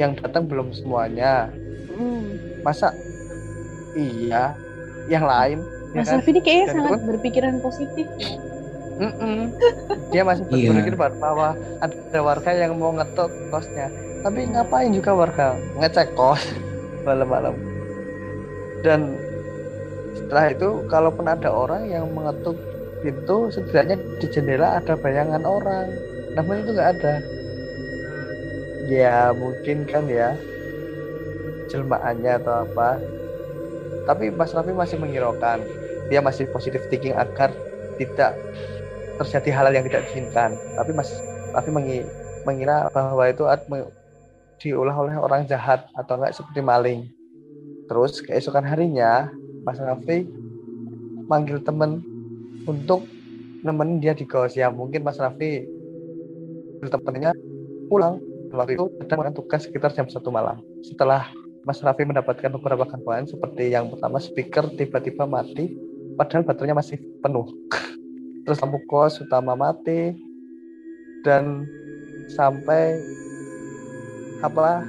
yang 0.00 0.16
datang 0.16 0.48
belum 0.48 0.72
semuanya. 0.72 1.52
Hmm. 1.92 2.40
Masa 2.64 2.96
iya 3.92 4.56
yang 5.12 5.28
lain 5.28 5.60
ya 5.92 6.00
Mas 6.00 6.08
kan? 6.08 6.20
Raffi 6.20 6.30
ini 6.32 6.40
kayaknya 6.40 6.64
Dan 6.64 6.74
sangat 6.80 7.00
berpikiran 7.04 7.54
positif 7.60 8.06
ya. 8.16 8.30
Mm-mm. 8.98 9.54
Dia 10.10 10.26
masih 10.26 10.42
Iya. 10.50 10.74
berpikir 10.74 10.98
bahwa 10.98 11.54
ada 11.78 12.18
warga 12.18 12.50
yang 12.50 12.80
mau 12.80 12.90
ngetuk 12.90 13.30
kosnya. 13.52 13.92
Tapi 14.26 14.50
ngapain 14.50 14.90
juga 14.90 15.14
warga 15.14 15.54
ngecek 15.78 16.16
kos 16.16 16.42
malam-malam. 17.06 17.54
Dan 18.82 19.14
setelah 20.28 20.46
itu 20.54 20.68
kalaupun 20.92 21.26
ada 21.34 21.48
orang 21.62 21.82
yang 21.94 22.04
mengetuk 22.16 22.56
pintu, 23.02 23.48
setidaknya 23.54 23.96
di 24.20 24.26
jendela 24.34 24.66
ada 24.78 24.94
bayangan 25.00 25.42
orang. 25.48 25.88
Namun 26.36 26.54
itu 26.62 26.70
nggak 26.76 26.90
ada. 27.00 27.10
Ya 28.92 29.30
mungkin 29.40 29.78
kan 29.90 30.04
ya 30.18 30.28
jelmaannya 31.70 32.30
atau 32.38 32.54
apa. 32.64 32.88
Tapi 34.06 34.32
Mas 34.32 34.52
Raffi 34.56 34.72
masih 34.72 34.96
menghiraukan. 35.02 35.68
Dia 36.08 36.20
masih 36.24 36.48
positif 36.48 36.88
thinking 36.88 37.12
agar 37.16 37.52
tidak 38.00 38.40
terjadi 39.18 39.50
hal 39.56 39.66
yang 39.76 39.84
tidak 39.88 40.02
diinginkan. 40.10 40.50
Tapi 40.76 40.90
Mas 40.96 41.10
Raffi 41.54 41.70
mengi- 41.74 42.10
mengira 42.46 42.88
bahwa 42.94 43.24
itu 43.28 43.44
diolah 44.62 44.96
oleh 45.02 45.16
orang 45.18 45.42
jahat 45.50 45.86
atau 45.94 46.14
enggak 46.18 46.34
seperti 46.36 46.60
maling. 46.62 47.00
Terus 47.88 48.20
keesokan 48.24 48.66
harinya 48.66 49.30
Mas 49.68 49.76
Raffi 49.76 50.24
manggil 51.28 51.60
temen 51.60 52.00
untuk 52.64 53.04
nemenin 53.60 54.00
dia 54.00 54.16
di 54.16 54.24
kos 54.24 54.56
ya 54.56 54.72
mungkin 54.72 55.04
Mas 55.04 55.20
Raffi 55.20 55.68
temennya 56.88 57.36
pulang. 57.92 58.16
Waktu 58.48 58.80
itu 58.80 58.88
melakukan 59.04 59.36
tugas 59.36 59.68
sekitar 59.68 59.92
jam 59.92 60.08
satu 60.08 60.32
malam. 60.32 60.64
Setelah 60.80 61.28
Mas 61.68 61.84
Raffi 61.84 62.08
mendapatkan 62.08 62.48
beberapa 62.48 62.88
gangguan 62.88 63.28
seperti 63.28 63.76
yang 63.76 63.92
pertama 63.92 64.16
speaker 64.16 64.72
tiba-tiba 64.72 65.28
mati 65.28 65.76
padahal 66.16 66.48
baterainya 66.48 66.80
masih 66.80 66.96
penuh. 67.20 67.52
Terus 68.48 68.56
lampu 68.64 68.80
kos 68.88 69.20
utama 69.20 69.52
mati 69.52 70.16
dan 71.28 71.68
sampai 72.32 73.04
apa 74.40 74.88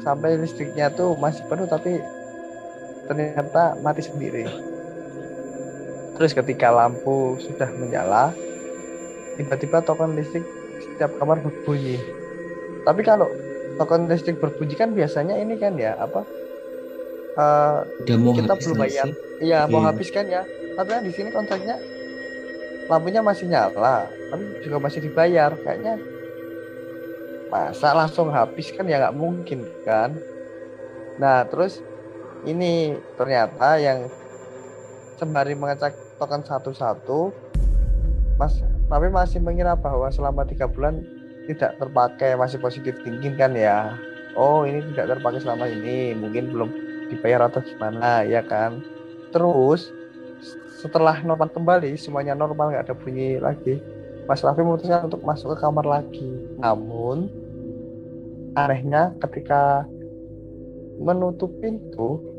sampai 0.00 0.40
listriknya 0.40 0.88
tuh 0.88 1.12
masih 1.20 1.44
penuh 1.52 1.68
tapi 1.68 2.00
ternyata 3.10 3.74
mati 3.84 4.02
sendiri. 4.06 4.46
Terus 6.16 6.32
ketika 6.38 6.68
lampu 6.70 7.38
sudah 7.42 7.70
menyala 7.74 8.38
tiba-tiba 9.38 9.82
token 9.82 10.14
listrik 10.18 10.46
setiap 10.82 11.16
kamar 11.18 11.40
berbunyi. 11.42 11.98
Tapi 12.86 13.02
kalau 13.06 13.28
token 13.78 14.08
listrik 14.10 14.38
berbunyi 14.42 14.74
kan 14.78 14.90
biasanya 14.94 15.36
ini 15.40 15.56
kan 15.58 15.74
ya 15.78 15.96
apa 15.98 16.26
eh, 17.38 17.80
Udah 18.04 18.16
mau 18.20 18.32
kita 18.36 18.52
habis 18.54 18.66
belum 18.66 18.78
bayar. 18.80 19.08
iya 19.40 19.60
mau 19.70 19.80
Iya. 19.82 19.88
habis 19.90 20.08
kan 20.12 20.26
ya. 20.28 20.42
Tapi 20.76 20.88
kan 20.90 21.02
di 21.04 21.12
sini 21.12 21.30
kontraknya 21.34 21.76
lampunya 22.90 23.22
masih 23.22 23.46
nyala 23.48 24.10
tapi 24.30 24.44
juga 24.64 24.78
masih 24.82 25.00
dibayar. 25.04 25.50
Kayaknya 25.62 25.94
masa 27.50 27.90
langsung 27.98 28.30
habis 28.30 28.70
kan 28.74 28.86
ya 28.86 28.96
nggak 29.02 29.16
mungkin 29.16 29.58
kan. 29.86 30.22
Nah 31.20 31.44
terus 31.50 31.82
ini 32.44 32.96
ternyata 33.18 33.76
yang 33.76 34.08
sembari 35.20 35.52
mengecek 35.52 35.92
token 36.16 36.40
satu-satu 36.44 37.32
mas 38.40 38.56
tapi 38.90 39.06
masih 39.12 39.38
mengira 39.38 39.76
bahwa 39.78 40.10
selama 40.10 40.42
tiga 40.48 40.66
bulan 40.66 41.04
tidak 41.46 41.78
terpakai 41.78 42.34
masih 42.34 42.58
positif 42.58 42.98
thinking 43.06 43.38
kan 43.38 43.54
ya? 43.54 43.94
Oh 44.34 44.66
ini 44.66 44.82
tidak 44.92 45.18
terpakai 45.18 45.42
selama 45.42 45.70
ini 45.70 46.14
mungkin 46.14 46.50
belum 46.50 46.70
dibayar 47.10 47.46
atau 47.46 47.62
gimana 47.62 48.26
ya 48.26 48.42
kan? 48.42 48.82
Terus 49.30 49.94
setelah 50.80 51.22
normal 51.22 51.52
kembali 51.52 51.94
semuanya 51.94 52.34
normal 52.34 52.74
nggak 52.74 52.90
ada 52.90 52.96
bunyi 52.96 53.38
lagi. 53.38 53.78
Mas 54.26 54.46
Raffi 54.46 54.62
memutuskan 54.62 55.10
untuk 55.10 55.22
masuk 55.26 55.54
ke 55.54 55.56
kamar 55.62 55.86
lagi. 55.86 56.30
Namun 56.58 57.30
anehnya 58.54 59.14
ketika 59.22 59.86
menutup 60.98 61.50
pintu 61.58 62.29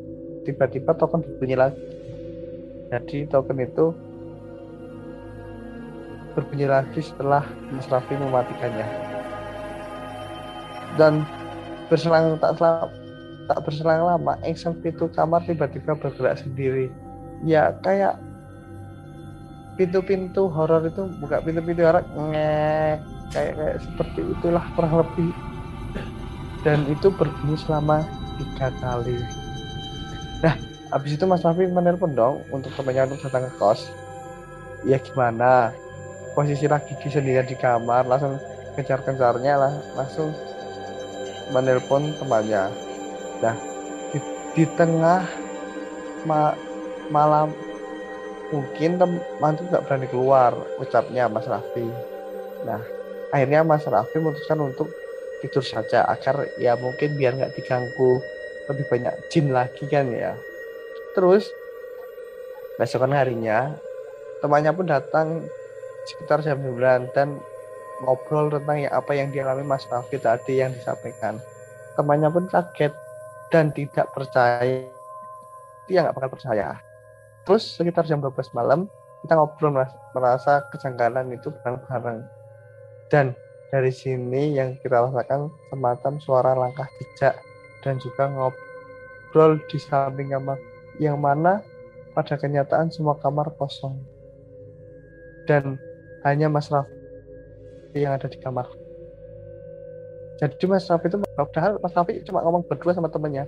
tiba-tiba 0.43 0.91
token 0.97 1.21
berbunyi 1.21 1.55
lagi. 1.57 1.81
Jadi 2.91 3.29
token 3.29 3.57
itu 3.61 3.95
berbunyi 6.35 6.67
lagi 6.67 6.99
setelah 6.99 7.43
Mas 7.71 7.87
Raffi 7.87 8.15
mematikannya. 8.17 8.87
Dan 10.99 11.23
berselang 11.87 12.39
tak 12.39 12.59
selang 12.59 12.91
tak 13.47 13.59
berselang 13.67 14.03
lama 14.07 14.33
action 14.43 14.75
pintu 14.79 15.11
kamar 15.11 15.43
tiba-tiba 15.43 15.95
bergerak 15.95 16.39
sendiri. 16.39 16.91
Ya 17.43 17.75
kayak 17.83 18.19
pintu-pintu 19.79 20.51
horor 20.51 20.83
itu 20.83 21.07
buka 21.19 21.41
pintu-pintu 21.41 21.83
horor 21.83 22.03
ngek 22.31 22.97
kayak 23.31 23.53
kayak 23.55 23.77
seperti 23.79 24.19
itulah 24.23 24.63
kurang 24.75 25.03
lebih. 25.03 25.31
Dan 26.61 26.85
itu 26.85 27.09
berbunyi 27.09 27.57
selama 27.57 28.05
tiga 28.37 28.69
kali 28.77 29.40
habis 30.91 31.15
itu 31.15 31.23
Mas 31.23 31.41
Raffi 31.41 31.65
menelpon 31.71 32.11
dong 32.11 32.43
untuk 32.51 32.75
temannya 32.75 33.07
untuk 33.07 33.23
datang 33.25 33.47
ke 33.47 33.51
kos. 33.55 33.87
Ya 34.83 34.99
gimana? 34.99 35.71
Posisi 36.35 36.67
lagi 36.67 36.95
sendirian 36.99 37.47
di 37.47 37.55
kamar 37.55 38.07
langsung 38.07 38.39
kejar-kejarnya 38.75 39.53
lah 39.55 39.73
langsung 39.95 40.31
menelpon 41.51 42.11
temannya. 42.19 42.71
Nah 43.39 43.55
di, 44.11 44.19
di 44.55 44.63
tengah 44.75 45.27
ma- 46.27 46.55
malam 47.11 47.55
mungkin 48.51 48.99
teman 48.99 49.55
itu 49.55 49.63
nggak 49.71 49.83
berani 49.87 50.07
keluar 50.11 50.51
ucapnya 50.75 51.31
Mas 51.31 51.47
Raffi. 51.47 51.87
Nah 52.67 52.83
akhirnya 53.31 53.63
Mas 53.63 53.87
Raffi 53.87 54.19
memutuskan 54.19 54.59
untuk 54.59 54.91
tidur 55.39 55.63
saja 55.63 56.03
agar 56.05 56.51
ya 56.59 56.75
mungkin 56.75 57.15
biar 57.15 57.39
nggak 57.39 57.55
diganggu 57.57 58.21
lebih 58.69 58.85
banyak 58.87 59.15
jin 59.31 59.49
lagi 59.51 59.89
kan 59.89 60.07
ya 60.13 60.37
terus 61.13 61.47
besokan 62.79 63.13
harinya 63.13 63.75
temannya 64.41 64.71
pun 64.73 64.87
datang 64.89 65.27
sekitar 66.09 66.41
jam 66.41 66.57
9 66.57 67.13
dan 67.13 67.37
ngobrol 68.01 68.49
tentang 68.49 68.81
ya 68.81 68.89
apa 68.89 69.13
yang 69.13 69.29
dialami 69.29 69.61
Mas 69.61 69.85
Raffi 69.85 70.17
tadi 70.17 70.59
yang 70.59 70.73
disampaikan. 70.73 71.37
Temannya 71.93 72.33
pun 72.33 72.49
kaget 72.49 72.93
dan 73.53 73.69
tidak 73.69 74.09
percaya. 74.09 74.89
Dia 75.85 75.99
nggak 76.01 76.15
bakal 76.17 76.33
percaya. 76.33 76.81
Terus 77.45 77.77
sekitar 77.77 78.09
jam 78.09 78.17
12 78.17 78.57
malam 78.57 78.89
kita 79.21 79.37
ngobrol 79.37 79.85
merasa 80.17 80.65
kejanggalan 80.73 81.29
itu 81.29 81.53
bareng-bareng. 81.61 82.25
Dan 83.13 83.37
dari 83.69 83.93
sini 83.93 84.57
yang 84.57 84.73
kita 84.81 85.05
rasakan 85.05 85.53
semacam 85.69 86.13
suara 86.17 86.51
langkah 86.57 86.89
jejak 86.97 87.37
dan 87.85 88.01
juga 88.01 88.25
ngobrol 88.33 89.61
di 89.69 89.77
samping 89.77 90.33
kamar 90.33 90.57
yang 90.99 91.15
mana 91.19 91.63
pada 92.11 92.35
kenyataan 92.35 92.91
semua 92.91 93.15
kamar 93.19 93.53
kosong. 93.55 93.95
Dan 95.47 95.79
hanya 96.27 96.51
Mas 96.51 96.69
Raffi 96.69 97.97
yang 97.97 98.15
ada 98.15 98.27
di 98.27 98.37
kamar. 98.37 98.67
Jadi 100.41 100.63
Mas 100.67 100.89
Raffi 100.89 101.07
itu 101.07 101.17
padahal 101.37 101.79
Mas 101.79 101.93
Raffi 101.95 102.21
cuma 102.27 102.43
ngomong 102.43 102.65
berdua 102.67 102.91
sama 102.93 103.07
temennya. 103.07 103.47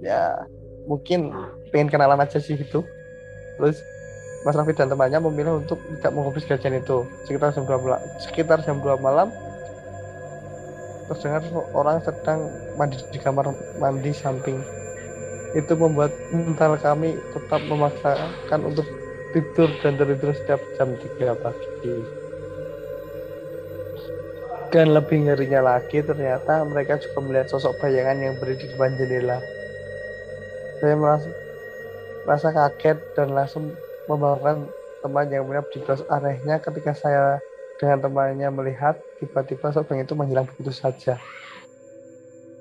Ya 0.00 0.48
mungkin 0.88 1.32
pengen 1.70 1.92
kenalan 1.92 2.20
aja 2.20 2.40
sih 2.40 2.56
gitu. 2.56 2.84
Terus 3.56 3.80
Mas 4.44 4.56
Raffi 4.56 4.72
dan 4.72 4.88
temannya 4.88 5.20
memilih 5.20 5.60
untuk 5.64 5.80
tidak 6.00 6.12
menghapus 6.12 6.44
gajian 6.48 6.80
itu. 6.80 7.04
Sekitar 7.28 7.52
jam 7.52 7.64
2 7.64 7.76
malam 7.76 8.00
sekitar 8.20 8.58
jam 8.64 8.80
2 8.80 9.00
malam 9.00 9.28
terdengar 11.10 11.42
orang 11.74 11.98
sedang 12.06 12.46
mandi 12.78 12.94
di 13.10 13.18
kamar 13.18 13.50
mandi 13.82 14.14
samping 14.14 14.62
itu 15.54 15.72
membuat 15.74 16.14
mental 16.30 16.78
kami 16.78 17.18
tetap 17.34 17.60
memaksakan 17.66 18.60
untuk 18.62 18.86
tidur 19.34 19.70
dan 19.82 19.98
tertidur 19.98 20.34
setiap 20.34 20.60
jam 20.78 20.94
3 20.94 21.42
pagi. 21.42 21.94
Dan 24.70 24.94
lebih 24.94 25.26
ngerinya 25.26 25.66
lagi 25.66 25.98
ternyata 25.98 26.62
mereka 26.62 26.94
juga 27.02 27.18
melihat 27.26 27.50
sosok 27.50 27.74
bayangan 27.82 28.22
yang 28.22 28.34
berdiri 28.38 28.62
di 28.62 28.66
depan 28.70 28.94
jendela. 28.94 29.38
Saya 30.78 30.94
merasa 30.94 31.28
merasa 32.22 32.48
kaget 32.54 32.98
dan 33.18 33.34
langsung 33.34 33.74
membangunkan 34.06 34.70
teman 35.02 35.26
yang 35.32 35.42
punya 35.50 35.62
di 35.74 35.78
kelas 35.82 36.06
anehnya 36.06 36.62
ketika 36.62 36.94
saya 36.94 37.42
dengan 37.82 37.98
temannya 37.98 38.48
melihat 38.54 38.94
tiba-tiba 39.18 39.74
sosok 39.74 39.98
itu 39.98 40.14
menghilang 40.14 40.46
begitu 40.46 40.70
saja. 40.70 41.18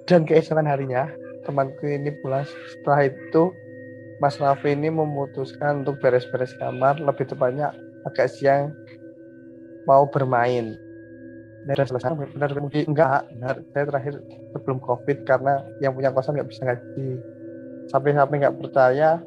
Dan 0.10 0.26
keesokan 0.26 0.66
harinya 0.66 1.14
temanku 1.50 1.90
ini 1.90 2.14
pulang 2.22 2.46
setelah 2.46 3.10
itu 3.10 3.50
Mas 4.22 4.38
Raffi 4.38 4.78
ini 4.78 4.94
memutuskan 4.94 5.82
untuk 5.82 5.98
beres-beres 6.04 6.54
kamar, 6.60 7.00
lebih 7.02 7.26
tepatnya 7.26 7.74
agak 8.04 8.30
siang 8.30 8.76
mau 9.88 10.06
bermain. 10.12 10.76
Dan 11.64 11.76
selesai, 11.76 12.16
benar 12.36 12.52
kemudian 12.52 12.92
enggak, 12.92 13.24
benar. 13.32 13.64
Saya 13.72 13.84
terakhir 13.88 14.14
sebelum 14.52 14.84
COVID 14.84 15.24
karena 15.24 15.64
yang 15.80 15.96
punya 15.96 16.12
kosan 16.12 16.36
nggak 16.36 16.52
bisa 16.52 16.68
ngaji. 16.68 17.10
Sampai-sampai 17.90 18.36
nggak 18.44 18.58
percaya, 18.60 19.24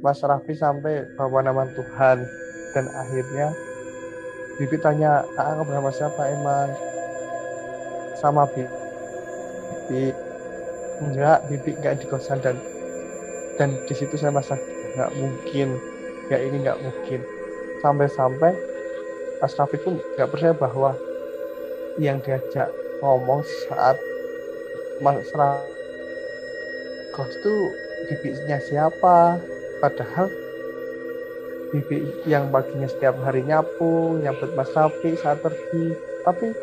Mas 0.00 0.24
Raffi 0.24 0.56
sampai 0.56 1.04
bawa 1.20 1.44
nama 1.44 1.68
Tuhan 1.76 2.24
dan 2.72 2.84
akhirnya 2.96 3.52
Bibi 4.56 4.76
tanya, 4.80 5.20
ah 5.36 5.60
bersama 5.60 5.92
siapa 5.92 6.22
emang? 6.32 6.72
Sama 8.16 8.48
Bibi. 8.48 10.25
Enggak, 10.96 11.44
Bibi 11.52 11.76
enggak 11.76 12.00
di 12.00 12.06
kosan 12.08 12.40
dan 12.40 12.56
dan 13.60 13.76
di 13.84 13.94
situ 13.96 14.16
saya 14.16 14.32
merasa 14.32 14.56
nggak 14.96 15.12
mungkin 15.16 15.76
ya 16.32 16.38
ini 16.40 16.64
nggak 16.64 16.80
mungkin. 16.80 17.20
Sampai-sampai 17.84 18.52
Mas 19.40 19.52
Raffi 19.60 19.76
pun 19.80 20.00
nggak 20.16 20.28
percaya 20.32 20.54
bahwa 20.56 20.96
yang 22.00 22.20
diajak 22.24 22.72
ngomong 23.04 23.44
saat 23.68 23.96
Mas 25.04 25.28
Raffi 25.36 25.76
itu 27.16 27.54
bibinya 28.08 28.58
siapa. 28.60 29.40
Padahal 29.80 30.32
bibi 31.72 32.24
yang 32.24 32.48
paginya 32.48 32.88
setiap 32.88 33.16
hari 33.20 33.44
nyapu 33.44 34.16
nyambut 34.24 34.52
Mas 34.56 34.72
Raffi 34.72 35.16
saat 35.20 35.44
pergi. 35.44 35.92
Tapi 36.24 36.56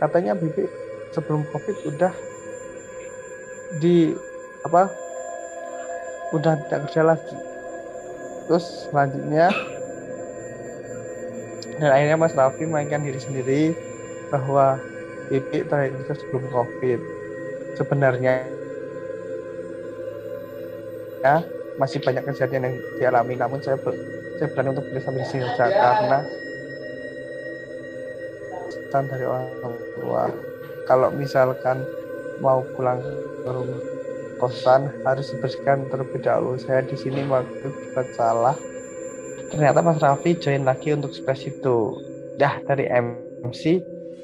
katanya 0.00 0.36
bibi 0.36 0.68
sebelum 1.16 1.48
covid 1.48 1.76
udah 1.88 2.27
di 3.76 4.16
apa? 4.64 4.88
Udah 6.32 6.56
tidak 6.64 6.88
kerja 6.88 7.02
lagi. 7.12 7.36
Terus 8.48 8.88
selanjutnya 8.88 9.52
dan 11.78 11.90
akhirnya 11.94 12.16
Mas 12.18 12.34
Raffi 12.34 12.66
mainkan 12.66 13.06
diri 13.06 13.20
sendiri 13.22 13.62
bahwa 14.32 14.82
terakhir 15.30 15.94
itu 15.94 16.14
sebelum 16.24 16.48
COVID. 16.50 17.00
Sebenarnya 17.78 18.48
ya 21.22 21.44
masih 21.78 22.02
banyak 22.02 22.26
kejadian 22.26 22.66
yang 22.66 22.76
dialami 22.98 23.34
namun 23.38 23.62
saya 23.62 23.78
ber, 23.78 23.94
saya 24.38 24.50
berani 24.50 24.74
untuk 24.74 24.86
bisa 24.90 25.06
sampai 25.06 25.26
sini 25.26 25.46
saja 25.54 25.70
karena 25.70 26.18
dari 28.90 29.24
orang 29.28 29.76
tua. 29.94 30.24
Kalau 30.88 31.12
misalkan 31.12 31.84
mau 32.40 32.62
pulang 32.74 33.02
ke 33.44 33.50
rumah 33.50 33.80
kosan 34.38 34.88
harus 35.02 35.34
dibersihkan 35.34 35.90
terlebih 35.90 36.22
dahulu. 36.22 36.56
Saya 36.56 36.86
di 36.86 36.94
sini 36.94 37.26
waktu 37.26 37.68
buat 37.92 38.08
salah. 38.14 38.56
Ternyata 39.50 39.82
Mas 39.82 39.98
Raffi 39.98 40.38
join 40.38 40.62
lagi 40.62 40.94
untuk 40.94 41.12
space 41.12 41.50
itu. 41.50 41.98
Dah 42.38 42.62
dari 42.64 42.86
MC 42.86 43.82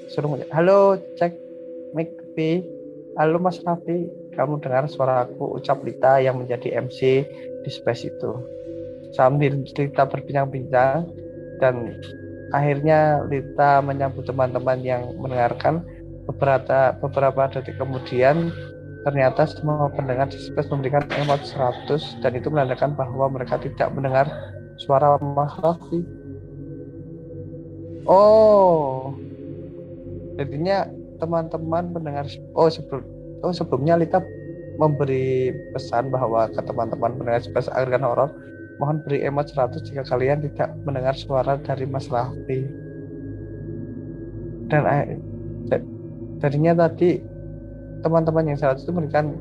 suruh 0.08 0.38
halo 0.54 1.00
cek 1.18 1.34
mic 1.92 2.14
P. 2.38 2.62
Halo 3.14 3.38
Mas 3.38 3.62
Raffi, 3.62 4.10
kamu 4.34 4.58
dengar 4.58 4.90
suara 4.90 5.22
aku 5.22 5.58
ucap 5.58 5.86
Lita 5.86 6.18
yang 6.18 6.34
menjadi 6.42 6.82
MC 6.82 7.22
di 7.62 7.70
space 7.70 8.10
itu. 8.10 8.32
Sambil 9.14 9.62
Lita 9.62 10.02
berbincang-bincang 10.02 11.06
dan 11.62 12.02
akhirnya 12.50 13.22
Lita 13.30 13.78
menyambut 13.86 14.26
teman-teman 14.26 14.82
yang 14.82 15.14
mendengarkan 15.14 15.86
beberapa 16.28 16.96
beberapa 17.00 17.42
detik 17.52 17.76
kemudian 17.76 18.52
Ternyata 19.04 19.44
semua 19.44 19.92
pendengar 19.92 20.32
di 20.32 20.40
space 20.40 20.72
memberikan 20.72 21.04
emot 21.20 21.44
100 21.44 22.24
dan 22.24 22.32
itu 22.40 22.48
menandakan 22.48 22.96
bahwa 22.96 23.28
mereka 23.36 23.60
tidak 23.60 23.92
mendengar 23.92 24.24
suara 24.80 25.20
Mas 25.20 25.52
Raffi. 25.60 26.00
Oh, 28.08 29.12
jadinya 30.40 30.88
teman-teman 31.20 31.92
pendengar 31.92 32.24
oh 32.56 32.68
sebelum 32.72 33.04
oh 33.44 33.52
sebelumnya 33.52 34.00
Lita 34.00 34.24
memberi 34.80 35.52
pesan 35.76 36.08
bahwa 36.08 36.48
ke 36.48 36.60
teman-teman 36.64 37.12
pendengar 37.20 37.44
space 37.44 37.68
agar 37.76 38.00
horor 38.00 38.32
mohon 38.80 39.04
beri 39.04 39.20
emot 39.20 39.52
100 39.52 39.84
jika 39.84 40.02
kalian 40.08 40.40
tidak 40.48 40.72
mendengar 40.88 41.12
suara 41.12 41.60
dari 41.60 41.84
Mas 41.84 42.08
Raffi. 42.08 42.72
Dan 44.72 44.88
jadinya 46.44 46.84
tadi 46.84 47.24
teman-teman 48.04 48.52
yang 48.52 48.60
salah 48.60 48.76
itu 48.76 48.92
memberikan 48.92 49.32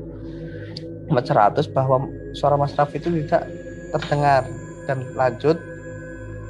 100 1.12 1.68
bahwa 1.76 2.08
suara 2.32 2.56
Mas 2.56 2.72
Raffi 2.72 2.96
itu 2.96 3.12
tidak 3.12 3.44
terdengar 3.92 4.48
dan 4.88 5.04
lanjut. 5.12 5.60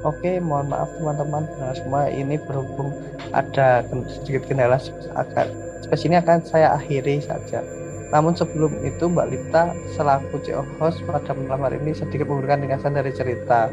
Oke 0.06 0.38
mohon 0.38 0.70
maaf 0.70 0.86
teman-teman 0.94 1.42
semua 1.74 2.06
ini 2.06 2.38
berhubung 2.38 2.94
ada 3.34 3.82
sedikit 4.06 4.46
kendala 4.46 4.78
akan 5.18 5.46
spesies 5.82 6.06
ini 6.06 6.22
akan 6.22 6.38
saya 6.46 6.78
akhiri 6.78 7.18
saja. 7.18 7.66
Namun 8.14 8.38
sebelum 8.38 8.70
itu 8.86 9.10
Mbak 9.10 9.26
Lita 9.34 9.74
selaku 9.98 10.38
CEO 10.46 10.62
host 10.78 11.02
pada 11.02 11.34
malam 11.34 11.66
hari 11.66 11.82
ini 11.82 11.98
sedikit 11.98 12.30
memberikan 12.30 12.62
ringkasan 12.62 12.94
dari 12.94 13.10
cerita 13.10 13.66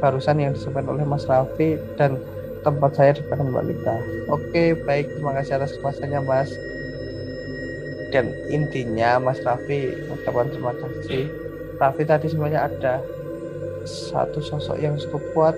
barusan 0.00 0.40
yang 0.40 0.56
disampaikan 0.56 0.96
oleh 0.96 1.04
Mas 1.04 1.28
Raffi 1.28 1.76
dan 2.00 2.16
tempat 2.64 2.96
saya 2.96 3.12
di 3.12 3.22
belakang 3.28 3.52
Mbak 3.52 3.64
Lita. 3.68 3.96
Oke, 4.32 4.74
baik. 4.88 5.12
Terima 5.12 5.36
kasih 5.36 5.60
atas 5.60 5.76
kemasannya, 5.76 6.20
Mas 6.24 6.50
dan 8.14 8.30
intinya 8.46 9.18
Mas 9.18 9.42
Raffi 9.42 10.06
ucapan 10.06 10.46
terima 10.54 10.70
kasih 10.78 11.26
Raffi 11.82 12.06
tadi 12.06 12.30
sebenarnya 12.30 12.70
ada 12.70 13.02
satu 13.82 14.38
sosok 14.38 14.78
yang 14.78 14.94
cukup 15.02 15.18
kuat 15.34 15.56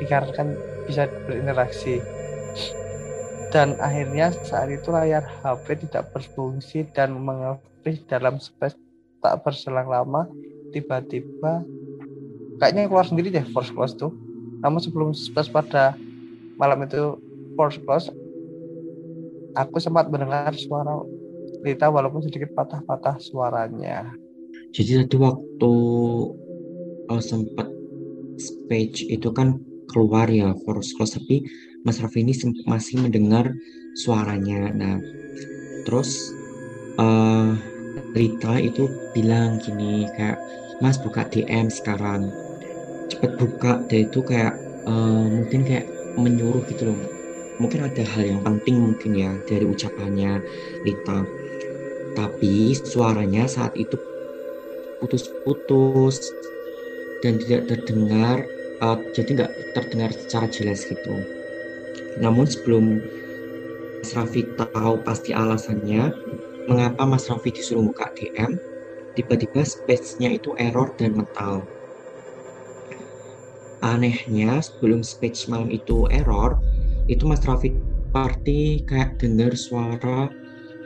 dikarenakan 0.00 0.56
bisa 0.88 1.04
berinteraksi 1.28 2.00
dan 3.52 3.76
akhirnya 3.76 4.32
saat 4.48 4.72
itu 4.72 4.88
layar 4.88 5.20
HP 5.44 5.84
tidak 5.84 6.08
berfungsi 6.16 6.88
dan 6.96 7.12
mengefreeze 7.12 8.08
dalam 8.08 8.40
space 8.40 8.80
tak 9.20 9.44
berselang 9.44 9.92
lama 9.92 10.24
tiba-tiba 10.72 11.60
kayaknya 12.56 12.88
keluar 12.88 13.04
sendiri 13.04 13.28
deh 13.28 13.44
force 13.52 13.68
close 13.68 13.92
tuh 14.00 14.16
namun 14.62 14.78
sebelum 14.78 15.10
space 15.10 15.50
pada 15.50 15.98
malam 16.56 16.86
itu 16.86 17.18
force 17.58 17.82
close 17.82 18.08
aku 19.58 19.76
sempat 19.82 20.08
mendengar 20.08 20.54
suara 20.56 21.02
Lita 21.62 21.86
walaupun 21.86 22.26
sedikit 22.26 22.50
patah-patah 22.58 23.22
suaranya. 23.22 24.10
Jadi 24.74 25.06
tadi 25.06 25.16
waktu 25.20 25.74
oh, 27.06 27.22
sempat 27.22 27.70
speech 28.34 29.06
itu 29.06 29.30
kan 29.30 29.62
keluar 29.94 30.26
ya 30.26 30.56
force 30.66 30.90
close 30.98 31.14
tapi 31.14 31.46
Mas 31.86 32.02
Raffi 32.02 32.26
ini 32.26 32.34
masih 32.66 33.06
mendengar 33.06 33.54
suaranya. 33.94 34.74
Nah, 34.74 34.98
terus 35.86 36.34
uh, 36.98 37.54
Rita 38.16 38.58
itu 38.58 38.90
bilang 39.14 39.62
gini 39.62 40.10
kayak 40.18 40.42
Mas 40.82 40.98
buka 40.98 41.30
DM 41.30 41.70
sekarang 41.70 42.26
cepet 43.22 43.38
buka 43.38 43.78
dia 43.86 44.02
itu 44.02 44.18
kayak 44.26 44.58
uh, 44.82 45.30
mungkin 45.30 45.62
kayak 45.62 45.86
menyuruh 46.18 46.66
gitu 46.66 46.90
loh. 46.90 46.98
Mungkin 47.62 47.86
ada 47.86 48.02
hal 48.02 48.26
yang 48.26 48.42
penting 48.42 48.82
mungkin 48.82 49.14
ya 49.14 49.30
dari 49.46 49.62
ucapannya 49.62 50.42
Lita. 50.82 51.22
Tapi 52.18 52.74
suaranya 52.74 53.46
saat 53.46 53.78
itu 53.78 53.94
putus-putus 54.98 56.18
dan 57.22 57.38
tidak 57.38 57.70
terdengar 57.70 58.42
uh, 58.82 58.98
jadi 59.14 59.30
nggak 59.38 59.52
terdengar 59.78 60.10
secara 60.10 60.50
jelas 60.50 60.82
gitu. 60.82 61.22
Namun 62.18 62.50
sebelum 62.50 62.98
Mas 64.02 64.18
Raffi 64.18 64.50
tahu 64.58 64.98
pasti 65.06 65.30
alasannya 65.30 66.10
mengapa 66.66 67.06
Mas 67.06 67.30
Raffi 67.30 67.54
disuruh 67.54 67.86
buka 67.86 68.10
DM 68.18 68.58
tiba-tiba 69.14 69.62
space-nya 69.62 70.34
itu 70.34 70.58
error 70.58 70.90
dan 70.98 71.14
metal 71.14 71.62
anehnya 73.82 74.62
sebelum 74.62 75.02
speech 75.02 75.50
malam 75.50 75.68
itu 75.68 76.06
error 76.14 76.56
itu 77.10 77.26
Mas 77.26 77.42
Raffi 77.42 77.74
Party 78.14 78.86
kayak 78.86 79.18
dengar 79.18 79.52
suara 79.58 80.30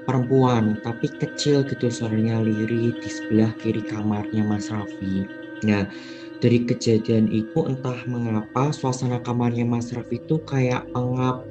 perempuan 0.08 0.80
tapi 0.80 1.12
kecil 1.12 1.66
gitu 1.68 1.92
suaranya 1.92 2.40
lirih 2.40 2.96
di 2.96 3.10
sebelah 3.10 3.52
kiri 3.60 3.84
kamarnya 3.84 4.42
Mas 4.46 4.72
Raffi. 4.72 5.28
Nah 5.68 5.90
dari 6.40 6.64
kejadian 6.64 7.28
itu 7.28 7.58
entah 7.68 8.00
mengapa 8.08 8.72
suasana 8.72 9.20
kamarnya 9.20 9.68
Mas 9.68 9.92
Raffi 9.92 10.22
itu 10.22 10.40
kayak 10.46 10.88
pengap 10.94 11.44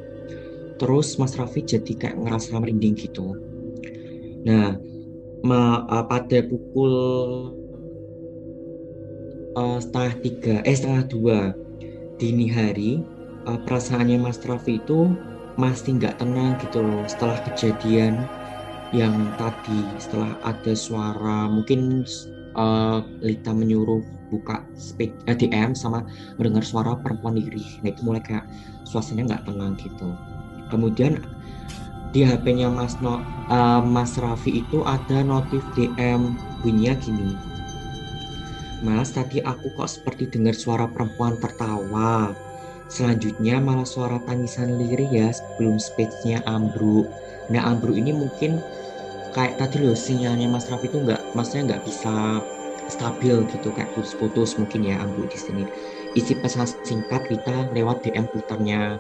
terus 0.81 1.19
Mas 1.21 1.37
Raffi 1.37 1.61
jadi 1.61 1.93
kayak 1.93 2.17
ngerasa 2.25 2.57
merinding 2.57 2.95
gitu. 2.97 3.35
Nah 4.47 4.79
uh, 5.45 6.05
pada 6.09 6.39
pukul 6.47 6.93
uh, 9.55 9.79
setengah 9.79 10.13
tiga 10.21 10.55
eh 10.67 10.75
setengah 10.75 11.03
dua 11.09 11.39
dini 12.19 12.47
hari 12.51 13.01
uh, 13.47 13.59
perasaannya 13.63 14.19
Mas 14.19 14.39
Raffi 14.43 14.79
itu 14.79 15.15
masih 15.55 15.97
nggak 15.99 16.19
tenang 16.19 16.59
gitu 16.59 16.83
loh. 16.83 17.03
Setelah 17.07 17.39
kejadian 17.47 18.27
yang 18.91 19.15
tadi 19.39 19.79
setelah 19.97 20.35
ada 20.43 20.73
suara 20.75 21.47
mungkin 21.49 22.03
uh, 22.55 23.01
Lita 23.23 23.51
menyuruh 23.51 24.03
buka 24.29 24.63
speak 24.75 25.15
eh, 25.31 25.37
DM 25.37 25.75
sama 25.77 26.03
mendengar 26.35 26.65
suara 26.65 26.97
perempuan 26.97 27.37
lirih 27.37 27.79
nah 27.85 27.93
itu 27.93 28.01
mulai 28.03 28.21
kayak 28.23 28.45
suasananya 28.83 29.35
nggak 29.35 29.43
tenang 29.47 29.73
gitu. 29.79 30.09
Kemudian 30.69 31.21
di 32.09 32.23
HP-nya 32.23 32.71
Mas 32.71 32.95
no, 33.03 33.19
uh, 33.51 33.83
Mas 33.83 34.15
Raffi 34.15 34.63
itu 34.63 34.81
ada 34.87 35.19
notif 35.23 35.61
DM 35.75 36.35
bunyinya 36.63 36.95
gini 37.03 37.54
Mas 38.83 39.15
tadi 39.15 39.39
aku 39.39 39.71
kok 39.71 39.87
seperti 39.87 40.27
dengar 40.27 40.55
suara 40.57 40.89
perempuan 40.89 41.39
tertawa. 41.39 42.35
Selanjutnya 42.91 43.57
malah 43.63 43.87
suara 43.87 44.19
tangisan 44.27 44.75
lirih 44.75 45.09
ya 45.09 45.27
sebelum 45.31 45.79
speech-nya 45.79 46.43
ambruk. 46.43 47.07
Nah 47.49 47.71
ambruk 47.71 47.95
ini 47.95 48.11
mungkin 48.11 48.59
kayak 49.31 49.59
tadi 49.59 49.83
loh 49.83 49.97
sinyalnya 49.97 50.47
Mas 50.51 50.67
Raffi 50.67 50.87
itu 50.91 51.01
nggak 51.01 51.35
maksudnya 51.35 51.75
nggak 51.75 51.83
bisa 51.87 52.43
stabil 52.85 53.41
gitu 53.49 53.73
kayak 53.73 53.89
putus-putus 53.97 54.59
mungkin 54.61 54.85
ya 54.85 55.01
ambil 55.01 55.25
di 55.31 55.39
sini. 55.39 55.63
Isi 56.13 56.37
pesan 56.37 56.69
singkat 56.85 57.25
kita 57.27 57.71
lewat 57.71 58.03
DM 58.03 58.27
twitternya 58.31 58.99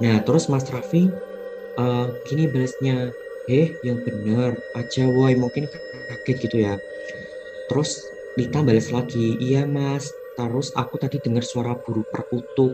nah 0.00 0.16
terus 0.24 0.48
Mas 0.48 0.64
Raffi 0.72 1.12
uh, 1.76 2.08
gini 2.24 2.48
balasnya 2.48 3.12
eh 3.50 3.74
yang 3.82 4.00
bener 4.06 4.56
aja 4.78 5.04
woi. 5.10 5.34
Mungkin 5.34 5.66
kaget 6.08 6.36
gitu 6.48 6.56
ya. 6.70 6.74
Terus 7.66 8.06
Lita 8.38 8.58
balas 8.66 8.88
lagi 8.96 9.26
iya 9.46 9.62
mas 9.76 10.04
terus 10.38 10.68
aku 10.80 10.94
tadi 11.02 11.16
dengar 11.24 11.44
suara 11.52 11.72
burung 11.82 12.06
perkutut 12.14 12.72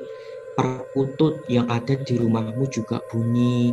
perkutut 0.57 1.35
yang 1.55 1.67
ada 1.77 1.95
di 2.09 2.15
rumahmu 2.23 2.65
juga 2.77 2.97
bunyi 3.11 3.73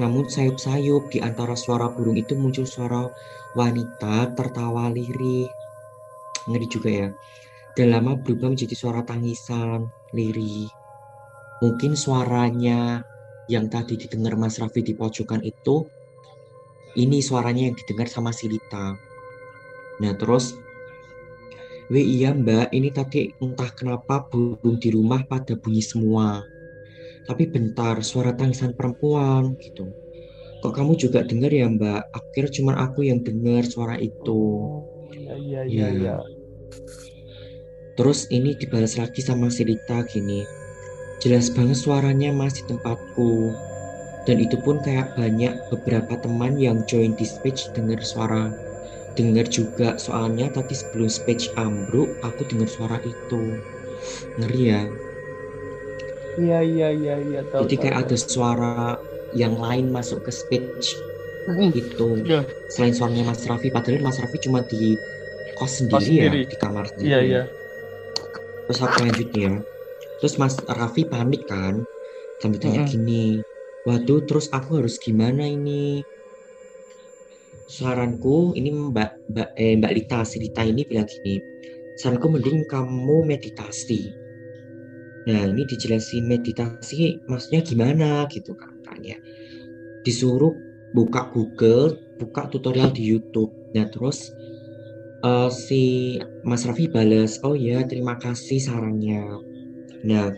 namun 0.00 0.24
sayup-sayup 0.34 1.02
di 1.12 1.18
antara 1.28 1.54
suara 1.64 1.86
burung 1.94 2.16
itu 2.22 2.32
muncul 2.42 2.66
suara 2.66 3.00
wanita 3.54 4.34
tertawa 4.34 4.90
lirih. 4.90 5.46
Ngeri 6.50 6.66
juga 6.74 6.90
ya. 6.90 7.08
Dan 7.76 7.86
lama 7.94 8.12
berubah 8.18 8.48
menjadi 8.52 8.74
suara 8.74 9.00
tangisan, 9.06 9.86
lirih. 10.16 10.66
Mungkin 11.62 11.92
suaranya 11.94 13.02
yang 13.46 13.66
tadi 13.70 13.94
didengar 14.02 14.34
Mas 14.34 14.58
Raffi 14.60 14.82
di 14.82 14.94
pojokan 14.98 15.42
itu, 15.46 15.76
ini 16.98 17.18
suaranya 17.22 17.70
yang 17.70 17.76
didengar 17.78 18.08
sama 18.10 18.30
Silita. 18.34 18.98
Nah 20.02 20.12
terus, 20.18 20.58
Wih 21.92 22.00
iya 22.16 22.32
mbak, 22.32 22.72
ini 22.72 22.88
tadi 22.88 23.28
entah 23.44 23.68
kenapa 23.76 24.24
burung 24.24 24.80
di 24.80 24.88
rumah 24.88 25.20
pada 25.28 25.52
bunyi 25.52 25.84
semua. 25.84 26.40
Tapi 27.28 27.44
bentar 27.44 28.00
suara 28.00 28.32
tangisan 28.32 28.72
perempuan 28.72 29.52
gitu. 29.60 29.92
Kok 30.64 30.72
kamu 30.72 30.96
juga 30.96 31.20
dengar 31.28 31.52
ya 31.52 31.68
mbak? 31.68 32.08
Akhir 32.08 32.48
cuma 32.56 32.80
aku 32.80 33.04
yang 33.04 33.20
dengar 33.20 33.68
suara 33.68 34.00
itu. 34.00 34.64
Iya 35.12 35.34
iya 35.36 35.60
iya 35.68 35.88
ya. 35.92 36.16
terus 37.94 38.26
ini 38.32 38.58
dibalas 38.58 38.96
lagi 38.96 39.20
sama 39.20 39.52
Silita 39.52 40.02
gini. 40.08 40.42
Jelas 41.20 41.52
banget 41.52 41.78
suaranya 41.78 42.32
masih 42.32 42.64
tempatku. 42.64 43.52
Dan 44.24 44.40
itu 44.40 44.56
pun 44.64 44.80
kayak 44.80 45.12
banyak 45.20 45.52
beberapa 45.68 46.16
teman 46.16 46.56
yang 46.56 46.80
join 46.88 47.12
di 47.12 47.28
speech 47.28 47.68
dengar 47.76 48.00
suara 48.00 48.50
dengar 49.14 49.46
juga 49.46 49.96
soalnya 49.96 50.50
tadi 50.50 50.74
sebelum 50.74 51.06
speech 51.06 51.50
ambruk 51.54 52.10
aku 52.26 52.42
dengar 52.50 52.66
suara 52.66 52.98
itu 53.02 53.58
ngeri 54.38 54.62
ya 54.74 54.82
Iya 56.34 56.60
iya 56.66 56.88
iya 56.90 57.14
iya 57.22 57.40
tahu. 57.46 57.66
Jadi 57.66 57.76
kayak 57.78 57.96
tahu. 57.96 58.04
ada 58.06 58.16
suara 58.18 58.74
yang 59.34 59.54
lain 59.58 59.90
masuk 59.90 60.26
ke 60.26 60.32
speech 60.34 60.98
mm. 61.46 61.70
itu. 61.74 62.08
Yeah. 62.26 62.44
Selain 62.70 62.94
suaranya 62.94 63.30
Mas 63.30 63.46
Raffi, 63.46 63.70
padahal 63.70 64.02
Mas 64.02 64.18
Raffi 64.18 64.38
cuma 64.42 64.66
di 64.66 64.98
kos 65.54 65.78
sendiri, 65.82 65.94
kos 65.94 66.06
ya 66.10 66.30
di 66.34 66.56
kamar 66.58 66.84
sendiri. 66.90 67.06
Iya 67.06 67.18
iya. 67.22 67.42
Terus 68.66 68.80
aku 68.82 68.96
lanjutnya. 69.06 69.50
Terus 70.22 70.34
Mas 70.40 70.54
Raffi 70.66 71.02
panik 71.06 71.46
kan, 71.46 71.86
sambil 72.42 72.58
tanya 72.58 72.82
mm. 72.82 72.90
gini, 72.90 73.24
waduh 73.86 74.22
terus 74.24 74.50
aku 74.50 74.82
harus 74.82 74.98
gimana 74.98 75.46
ini? 75.46 76.02
Saranku 77.74 78.54
ini 78.54 78.70
Mbak 78.70 79.34
Mbak 79.34 79.48
eh, 79.58 79.74
Mbak 79.74 79.92
Lita, 79.98 80.18
si 80.22 80.38
Lita 80.38 80.62
ini 80.62 80.86
bilang 80.86 81.10
gini, 81.10 81.42
saranku 81.98 82.30
mending 82.30 82.62
kamu 82.70 83.26
meditasi 83.26 84.24
Nah 85.24 85.42
ini 85.48 85.64
dijelasin 85.64 86.28
meditasi 86.28 87.24
maksudnya 87.24 87.64
gimana 87.64 88.28
gitu 88.28 88.52
kan 88.52 88.76
tanya. 88.84 89.16
Disuruh 90.04 90.52
buka 90.92 91.32
Google, 91.32 91.96
buka 92.20 92.52
tutorial 92.52 92.92
di 92.92 93.08
YouTube. 93.08 93.48
Nah 93.72 93.88
terus 93.88 94.28
uh, 95.24 95.48
si 95.48 96.16
Mas 96.44 96.68
Raffi 96.68 96.92
balas, 96.92 97.40
oh 97.40 97.56
ya 97.56 97.80
terima 97.88 98.20
kasih 98.20 98.60
sarannya. 98.60 99.40
Nah 100.04 100.28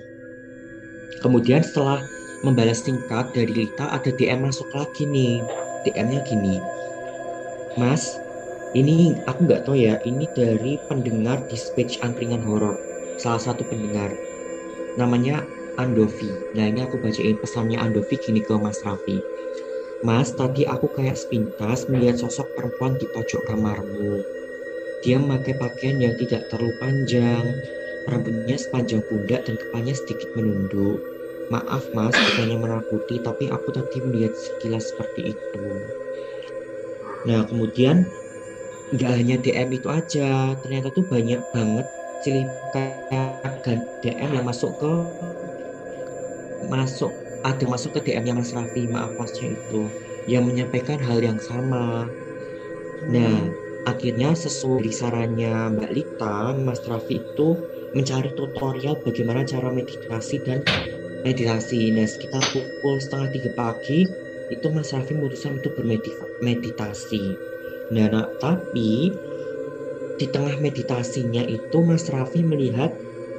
kemudian 1.27 1.66
setelah 1.66 2.07
membalas 2.46 2.87
singkat 2.87 3.35
dari 3.35 3.66
Lita 3.66 3.90
ada 3.90 4.11
DM 4.14 4.46
masuk 4.46 4.70
lagi 4.70 5.03
nih. 5.03 5.42
DM-nya 5.87 6.18
gini, 6.27 6.59
Mas, 7.77 8.17
ini 8.73 9.21
aku 9.29 9.45
nggak 9.45 9.69
tahu 9.69 9.77
ya, 9.77 10.01
ini 10.09 10.25
dari 10.33 10.81
pendengar 10.89 11.45
di 11.45 11.61
speech 11.61 12.01
angkringan 12.01 12.41
horor, 12.41 12.81
salah 13.21 13.41
satu 13.41 13.69
pendengar 13.69 14.17
namanya 14.97 15.45
Andovi. 15.77 16.33
Nah 16.57 16.73
ini 16.73 16.81
aku 16.81 16.97
bacain 16.97 17.37
pesannya 17.37 17.77
Andovi 17.77 18.17
gini 18.17 18.41
ke 18.41 18.57
Mas 18.57 18.81
Raffi. 18.81 19.21
Mas, 20.01 20.33
tadi 20.33 20.65
aku 20.65 20.89
kayak 20.93 21.21
sepintas 21.21 21.85
melihat 21.89 22.21
sosok 22.21 22.49
perempuan 22.57 22.97
di 22.97 23.05
pojok 23.12 23.45
kamarmu. 23.45 24.25
Dia 25.05 25.21
memakai 25.21 25.57
pakaian 25.61 26.01
yang 26.01 26.17
tidak 26.17 26.49
terlalu 26.49 26.73
panjang, 26.81 27.45
rambutnya 28.09 28.57
sepanjang 28.57 29.05
pundak 29.05 29.45
dan 29.45 29.61
kepalanya 29.61 29.95
sedikit 29.97 30.33
menunduk. 30.33 31.01
Maaf 31.53 31.93
mas, 31.95 32.17
bukannya 32.17 32.59
menakuti, 32.59 33.23
tapi 33.23 33.53
aku 33.53 33.69
tadi 33.71 34.03
melihat 34.03 34.35
sekilas 34.35 34.91
seperti 34.91 35.37
itu. 35.37 35.65
Nah 37.27 37.43
kemudian 37.51 38.07
nggak 38.95 39.12
hanya 39.19 39.37
DM 39.43 39.69
itu 39.75 39.89
aja, 39.91 40.55
ternyata 40.62 40.95
tuh 40.95 41.05
banyak 41.11 41.43
banget 41.51 41.87
kayak 42.75 43.87
DM 44.03 44.31
yang 44.41 44.47
masuk 44.47 44.73
ke 44.79 44.93
masuk 46.67 47.12
ada 47.47 47.65
masuk 47.71 47.99
ke 47.99 48.11
DM 48.11 48.25
yang 48.35 48.39
Mas 48.43 48.51
Raffi 48.51 48.91
maaf 48.91 49.15
pasnya 49.15 49.55
itu 49.55 49.87
yang 50.27 50.43
menyampaikan 50.43 50.99
hal 50.99 51.23
yang 51.23 51.39
sama. 51.39 52.11
Nah 53.07 53.55
akhirnya 53.87 54.35
sesuai 54.35 54.91
sarannya 54.91 55.79
Mbak 55.79 55.91
Lita 55.95 56.55
Mas 56.59 56.83
Raffi 56.83 57.23
itu 57.23 57.62
mencari 57.95 58.35
tutorial 58.35 58.99
bagaimana 59.07 59.47
cara 59.47 59.71
meditasi 59.71 60.43
dan 60.43 60.67
meditasi. 61.23 61.95
Nah 61.95 62.07
sekitar 62.11 62.43
pukul 62.51 62.99
setengah 62.99 63.31
tiga 63.31 63.51
pagi 63.55 64.11
itu 64.54 64.66
Mas 64.74 64.90
Raffi 64.94 65.12
memutuskan 65.18 65.52
untuk 65.59 65.72
bermeditasi 65.78 67.22
nah, 67.94 68.06
nah 68.12 68.26
tapi 68.42 69.18
di 70.20 70.26
tengah 70.35 70.56
meditasinya 70.64 71.42
itu 71.56 71.78
Mas 71.88 72.04
Raffi 72.14 72.40
melihat 72.52 72.90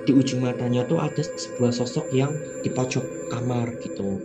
di 0.06 0.12
ujung 0.20 0.42
matanya 0.48 0.82
tuh 0.90 1.00
ada 1.08 1.22
sebuah 1.44 1.72
sosok 1.80 2.08
yang 2.20 2.32
di 2.64 2.70
pojok 2.78 3.06
kamar 3.32 3.68
gitu. 3.84 4.24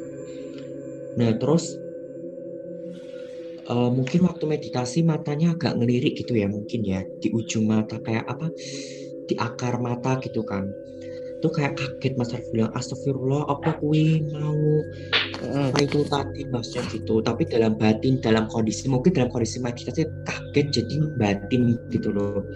Nah 1.19 1.33
terus 1.41 1.65
uh, 3.71 3.91
mungkin 3.97 4.21
waktu 4.29 4.45
meditasi 4.55 4.99
matanya 5.07 5.55
agak 5.55 5.73
ngelirik 5.79 6.15
gitu 6.21 6.33
ya 6.39 6.47
mungkin 6.51 6.81
ya 6.87 7.01
di 7.23 7.29
ujung 7.33 7.65
mata 7.69 7.97
kayak 8.03 8.25
apa 8.33 8.47
di 9.29 9.35
akar 9.39 9.75
mata 9.87 10.19
gitu 10.25 10.43
kan 10.47 10.65
itu 11.43 11.51
kayak 11.51 11.75
kaget 11.75 12.15
Mas. 12.15 12.31
Raffi 12.31 12.49
bilang 12.55 12.71
astagfirullah 12.79 13.51
apa 13.51 13.75
kui 13.83 14.23
mau 14.31 14.55
apa 15.43 15.79
itu 15.83 16.07
tadi 16.07 16.47
maksudnya 16.47 16.87
gitu. 16.95 17.19
Tapi 17.19 17.43
dalam 17.51 17.75
batin 17.75 18.23
dalam 18.23 18.47
kondisi 18.47 18.87
mungkin 18.87 19.11
dalam 19.11 19.27
kondisi 19.35 19.59
meditasi 19.59 20.07
kaget 20.23 20.67
jadi 20.71 20.95
batin 21.19 21.75
gitu 21.91 22.15
loh. 22.15 22.47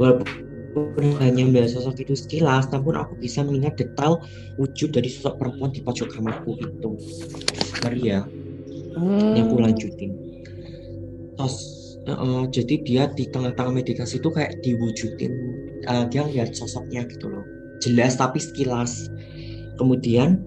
Walaupun 0.00 1.04
hanya 1.20 1.44
melihat 1.44 1.76
sosok 1.76 2.08
itu 2.08 2.16
sekilas 2.16 2.72
namun 2.72 2.96
aku 2.96 3.20
bisa 3.20 3.44
mengingat 3.44 3.76
detail 3.76 4.24
wujud 4.56 4.96
dari 4.96 5.12
sosok 5.12 5.36
perempuan 5.36 5.68
di 5.76 5.84
pojok 5.84 6.08
kamarku 6.08 6.56
itu. 6.56 6.90
Maria 7.84 8.24
hmm. 8.96 9.36
yang 9.36 9.52
aku 9.52 9.56
lanjutin. 9.60 10.16
Terus 11.36 11.56
uh, 12.08 12.48
jadi 12.48 12.74
dia 12.80 13.02
di 13.12 13.28
tengah-tengah 13.28 13.84
meditasi 13.84 14.16
itu 14.24 14.32
kayak 14.32 14.56
diwujudin 14.64 15.32
uh, 15.84 16.08
dia 16.08 16.24
lihat 16.24 16.56
sosoknya 16.56 17.04
gitu 17.06 17.28
loh 17.28 17.57
jelas 17.82 18.18
tapi 18.18 18.38
sekilas. 18.42 19.10
Kemudian 19.78 20.42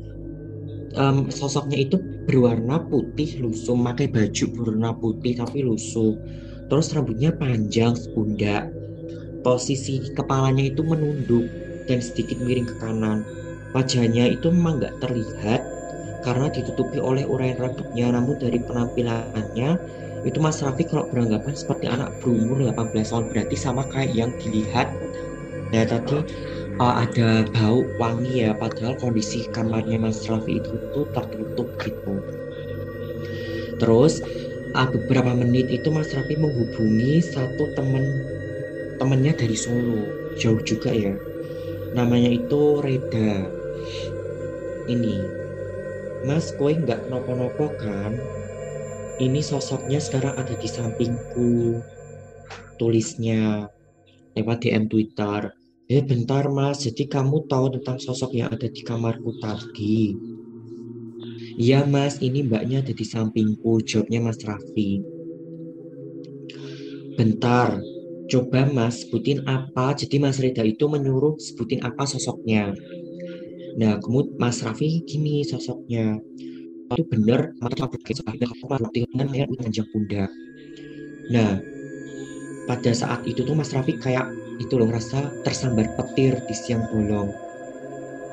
um, 0.95 1.31
sosoknya 1.31 1.87
itu 1.87 1.99
berwarna 2.27 2.83
putih 2.87 3.39
lusuh, 3.39 3.75
pakai 3.79 4.11
baju 4.11 4.43
berwarna 4.51 4.91
putih 4.95 5.39
tapi 5.39 5.63
lusuh. 5.63 6.15
Terus 6.67 6.91
rambutnya 6.95 7.35
panjang 7.35 7.95
sepundak. 7.95 8.71
Posisi 9.41 9.99
kepalanya 10.13 10.69
itu 10.69 10.85
menunduk 10.85 11.49
dan 11.89 11.99
sedikit 11.99 12.37
miring 12.39 12.69
ke 12.69 12.75
kanan. 12.79 13.25
Wajahnya 13.71 14.35
itu 14.35 14.51
memang 14.51 14.83
nggak 14.83 14.99
terlihat, 15.01 15.63
karena 16.21 16.47
ditutupi 16.51 17.01
oleh 17.01 17.25
uraian 17.25 17.57
rambutnya. 17.57 18.13
Namun 18.13 18.37
dari 18.37 18.61
penampilannya 18.61 19.79
itu 20.21 20.37
Mas 20.37 20.61
Raffi 20.61 20.85
kalau 20.85 21.09
beranggapan 21.09 21.57
seperti 21.57 21.89
anak 21.89 22.13
berumur 22.21 22.61
18 22.61 22.93
tahun 22.93 23.25
berarti 23.33 23.55
sama 23.57 23.81
kayak 23.89 24.13
yang 24.13 24.31
dilihat 24.37 24.93
ya 25.73 25.87
tadi 25.87 26.21
uh, 26.81 27.05
ada 27.05 27.45
bau 27.53 27.85
wangi 28.01 28.49
ya? 28.49 28.57
Padahal 28.57 28.97
kondisi 28.97 29.45
kamarnya 29.53 30.01
Mas 30.01 30.25
Raffi 30.25 30.57
itu 30.57 30.73
tuh 30.89 31.05
tertutup 31.13 31.69
gitu. 31.77 32.13
Terus 33.77 34.25
uh, 34.73 34.89
beberapa 34.89 35.37
menit 35.37 35.69
itu 35.69 35.93
Mas 35.93 36.09
Raffi 36.09 36.33
menghubungi 36.41 37.21
satu 37.21 37.69
teman 37.77 38.03
temannya 38.97 39.37
dari 39.37 39.53
Solo. 39.53 40.09
Jauh 40.41 40.61
juga 40.65 40.89
ya. 40.89 41.13
Namanya 41.93 42.33
itu 42.33 42.81
Reda. 42.81 43.45
Ini 44.89 45.15
Mas 46.25 46.49
kue 46.57 46.73
nggak 46.73 47.09
nopo-nopo 47.13 47.69
kan? 47.77 48.17
Ini 49.21 49.37
sosoknya 49.45 50.01
sekarang 50.01 50.33
ada 50.33 50.57
di 50.57 50.65
sampingku 50.65 51.77
tulisnya 52.81 53.69
lewat 54.33 54.65
DM 54.65 54.89
Twitter 54.89 55.53
eh 55.95 56.01
bentar 56.09 56.45
mas. 56.57 56.77
Jadi 56.85 57.03
kamu 57.13 57.37
tahu 57.51 57.65
tentang 57.75 57.97
sosok 58.05 58.31
yang 58.39 58.49
ada 58.55 58.67
di 58.75 58.81
kamarku 58.89 59.31
tadi? 59.43 59.97
Iya 61.63 61.79
mas. 61.93 62.13
Ini 62.27 62.39
mbaknya 62.47 62.77
ada 62.83 62.93
di 62.99 63.05
sampingku. 63.13 63.71
Jawabnya 63.89 64.19
mas 64.25 64.39
Raffi. 64.47 64.89
Bentar. 67.17 67.69
Coba 68.31 68.61
mas 68.77 69.03
sebutin 69.03 69.39
apa? 69.43 69.85
Jadi 69.99 70.15
mas 70.23 70.37
Reda 70.43 70.63
itu 70.63 70.85
menyuruh 70.87 71.35
sebutin 71.39 71.79
apa 71.83 72.03
sosoknya. 72.07 72.71
Nah 73.79 73.93
kemudian 74.03 74.35
mas 74.41 74.57
Raffi 74.65 74.89
gini 75.09 75.35
sosoknya. 75.51 76.19
Itu 76.91 77.03
benar 77.11 77.39
mata 77.63 77.85
dengan 78.95 79.27
yang 79.33 79.49
panjang 79.59 79.87
pundak 79.91 80.29
nah 81.29 81.63
pada 82.69 82.91
saat 82.93 83.21
itu 83.27 83.41
tuh 83.47 83.55
Mas 83.57 83.71
Rafiq 83.75 83.97
kayak 84.01 84.25
itu 84.61 84.73
loh 84.77 84.87
ngerasa 84.89 85.41
tersambar 85.45 85.87
petir 85.97 86.33
di 86.45 86.55
siang 86.55 86.85
bolong. 86.89 87.29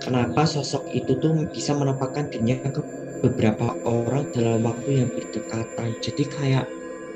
Kenapa 0.04 0.46
sosok 0.46 0.84
itu 0.94 1.18
tuh 1.18 1.32
bisa 1.50 1.74
menampakkan 1.74 2.30
dirinya 2.30 2.70
ke 2.70 2.80
beberapa 3.24 3.74
orang 3.82 4.30
dalam 4.30 4.62
waktu 4.62 5.02
yang 5.04 5.08
berdekatan? 5.10 5.88
Jadi 6.04 6.24
kayak 6.28 6.64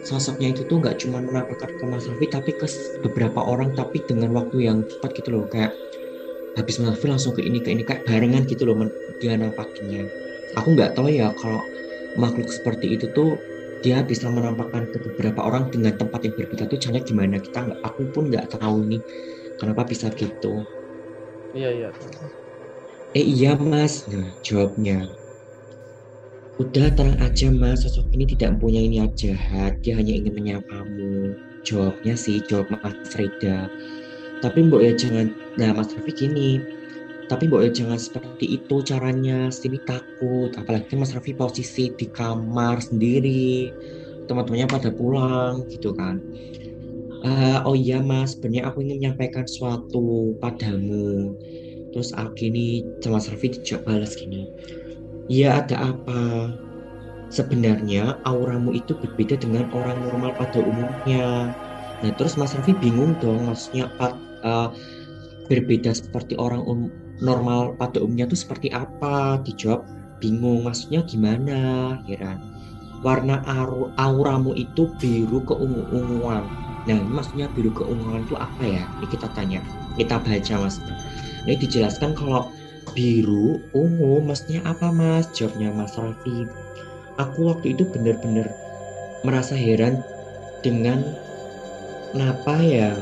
sosoknya 0.02 0.50
itu 0.56 0.66
tuh 0.66 0.82
nggak 0.82 0.98
cuma 0.98 1.22
menampakkan 1.22 1.70
ke 1.78 1.84
Mas 1.86 2.08
Rafi 2.10 2.26
tapi 2.26 2.50
ke 2.58 2.66
beberapa 3.06 3.40
orang 3.44 3.70
tapi 3.78 4.02
dengan 4.08 4.34
waktu 4.34 4.66
yang 4.66 4.78
cepat 4.88 5.10
gitu 5.22 5.28
loh. 5.38 5.44
Kayak 5.46 5.76
habis 6.56 6.76
Mas 6.80 6.96
Rafi 6.96 7.06
langsung 7.08 7.32
ke 7.36 7.42
ini 7.44 7.58
ke 7.64 7.72
ini 7.72 7.82
kayak 7.86 8.04
barengan 8.04 8.44
gitu 8.44 8.68
loh 8.68 8.76
dia 9.20 9.36
nampakinnya 9.40 10.04
aku 10.58 10.76
nggak 10.76 10.92
tahu 10.96 11.08
ya 11.08 11.32
kalau 11.40 11.64
makhluk 12.20 12.52
seperti 12.52 12.96
itu 12.96 13.08
tuh 13.16 13.40
dia 13.84 13.98
bisa 14.10 14.26
menampakkan 14.36 14.82
ke 14.92 14.98
beberapa 15.10 15.40
orang 15.48 15.64
dengan 15.74 15.92
tempat 16.00 16.20
yang 16.26 16.34
berbeda 16.38 16.64
tuh 16.70 16.78
caranya 16.82 17.02
gimana? 17.10 17.36
Kita 17.46 17.58
nggak 17.66 17.80
aku 17.88 18.02
pun 18.14 18.22
nggak 18.30 18.46
tahu 18.56 18.76
nih 18.90 19.02
kenapa 19.60 19.82
bisa 19.90 20.06
gitu? 20.14 20.64
Iya 21.54 21.70
iya. 21.76 21.88
Eh 23.18 23.26
iya 23.34 23.52
mas. 23.70 23.94
Nah 24.10 24.26
jawabnya. 24.46 24.96
Udah 26.62 26.86
tenang 26.96 27.18
aja 27.26 27.48
mas. 27.62 27.78
Sosok 27.84 28.06
ini 28.14 28.24
tidak 28.32 28.56
mempunyai 28.56 28.86
niat 28.92 29.12
jahat. 29.16 29.72
Dia 29.84 29.94
hanya 30.00 30.12
ingin 30.20 30.34
menyapamu 30.38 31.36
jawabnya 31.66 32.14
sih 32.24 32.36
jawab 32.48 32.66
mas 32.72 33.12
Reda. 33.18 33.68
Tapi 34.42 34.58
mbok 34.68 34.82
ya 34.86 34.92
jangan. 34.96 35.26
Nah 35.58 35.70
mas 35.76 35.90
Rafi 35.96 36.12
gini 36.12 36.48
tapi 37.30 37.46
mbok 37.46 37.62
ya 37.66 37.70
jangan 37.70 37.98
seperti 38.00 38.58
itu 38.58 38.82
caranya. 38.82 39.48
Sini 39.52 39.78
takut. 39.86 40.50
Apalagi 40.58 40.94
Mas 40.98 41.14
Raffi 41.14 41.36
posisi 41.36 41.92
di 41.94 42.06
kamar 42.10 42.82
sendiri. 42.82 43.70
Teman-temannya 44.26 44.68
pada 44.70 44.90
pulang 44.90 45.66
gitu 45.70 45.94
kan. 45.94 46.22
Uh, 47.22 47.62
oh 47.62 47.78
iya 47.78 48.02
mas. 48.02 48.34
Sebenarnya 48.34 48.70
aku 48.70 48.82
ingin 48.82 48.98
menyampaikan 48.98 49.46
sesuatu 49.46 50.34
padamu. 50.42 51.38
Terus 51.92 52.10
sama 52.10 53.20
Mas 53.20 53.28
Raffi 53.28 53.48
dijawab 53.54 53.82
balas 53.84 54.16
gini. 54.18 54.48
Iya 55.30 55.62
ada 55.62 55.94
apa? 55.94 56.50
Sebenarnya 57.32 58.20
auramu 58.28 58.74
itu 58.76 58.92
berbeda 58.96 59.38
dengan 59.40 59.70
orang 59.72 60.02
normal 60.02 60.34
pada 60.34 60.60
umumnya. 60.60 61.52
Nah 62.02 62.10
terus 62.18 62.34
Mas 62.34 62.56
Raffi 62.56 62.74
bingung 62.74 63.14
dong. 63.22 63.46
Maksudnya 63.46 63.92
uh, 64.42 64.72
berbeda 65.46 65.92
seperti 65.92 66.34
orang 66.40 66.64
um, 66.64 66.88
normal 67.22 67.78
pada 67.78 68.02
umumnya 68.02 68.26
tuh 68.26 68.36
seperti 68.36 68.74
apa? 68.74 69.38
Dijawab 69.46 69.86
bingung 70.18 70.66
maksudnya 70.66 71.06
gimana? 71.06 71.96
Heran 72.04 72.52
warna 73.02 73.42
aur 73.46 73.90
auramu 73.98 74.54
itu 74.54 74.86
biru 75.02 75.42
keungu-unguan. 75.42 76.46
Nah 76.86 76.96
ini 76.98 77.10
maksudnya 77.10 77.50
biru 77.50 77.74
keunguan 77.74 78.22
itu 78.26 78.38
apa 78.38 78.62
ya? 78.62 78.82
Ini 78.98 79.06
kita 79.10 79.28
tanya 79.34 79.60
kita 79.98 80.16
baca 80.22 80.54
mas 80.62 80.80
ini 81.42 81.58
dijelaskan 81.58 82.14
kalau 82.14 82.48
biru 82.94 83.58
ungu 83.74 84.22
maksudnya 84.22 84.62
apa 84.62 84.94
mas? 84.94 85.30
Jawabnya 85.34 85.74
mas 85.74 85.94
Raffi 85.98 86.46
aku 87.20 87.52
waktu 87.52 87.76
itu 87.76 87.84
benar-benar 87.90 88.48
merasa 89.26 89.58
heran 89.58 90.00
dengan 90.62 91.02
kenapa 92.14 92.54
ya 92.62 92.94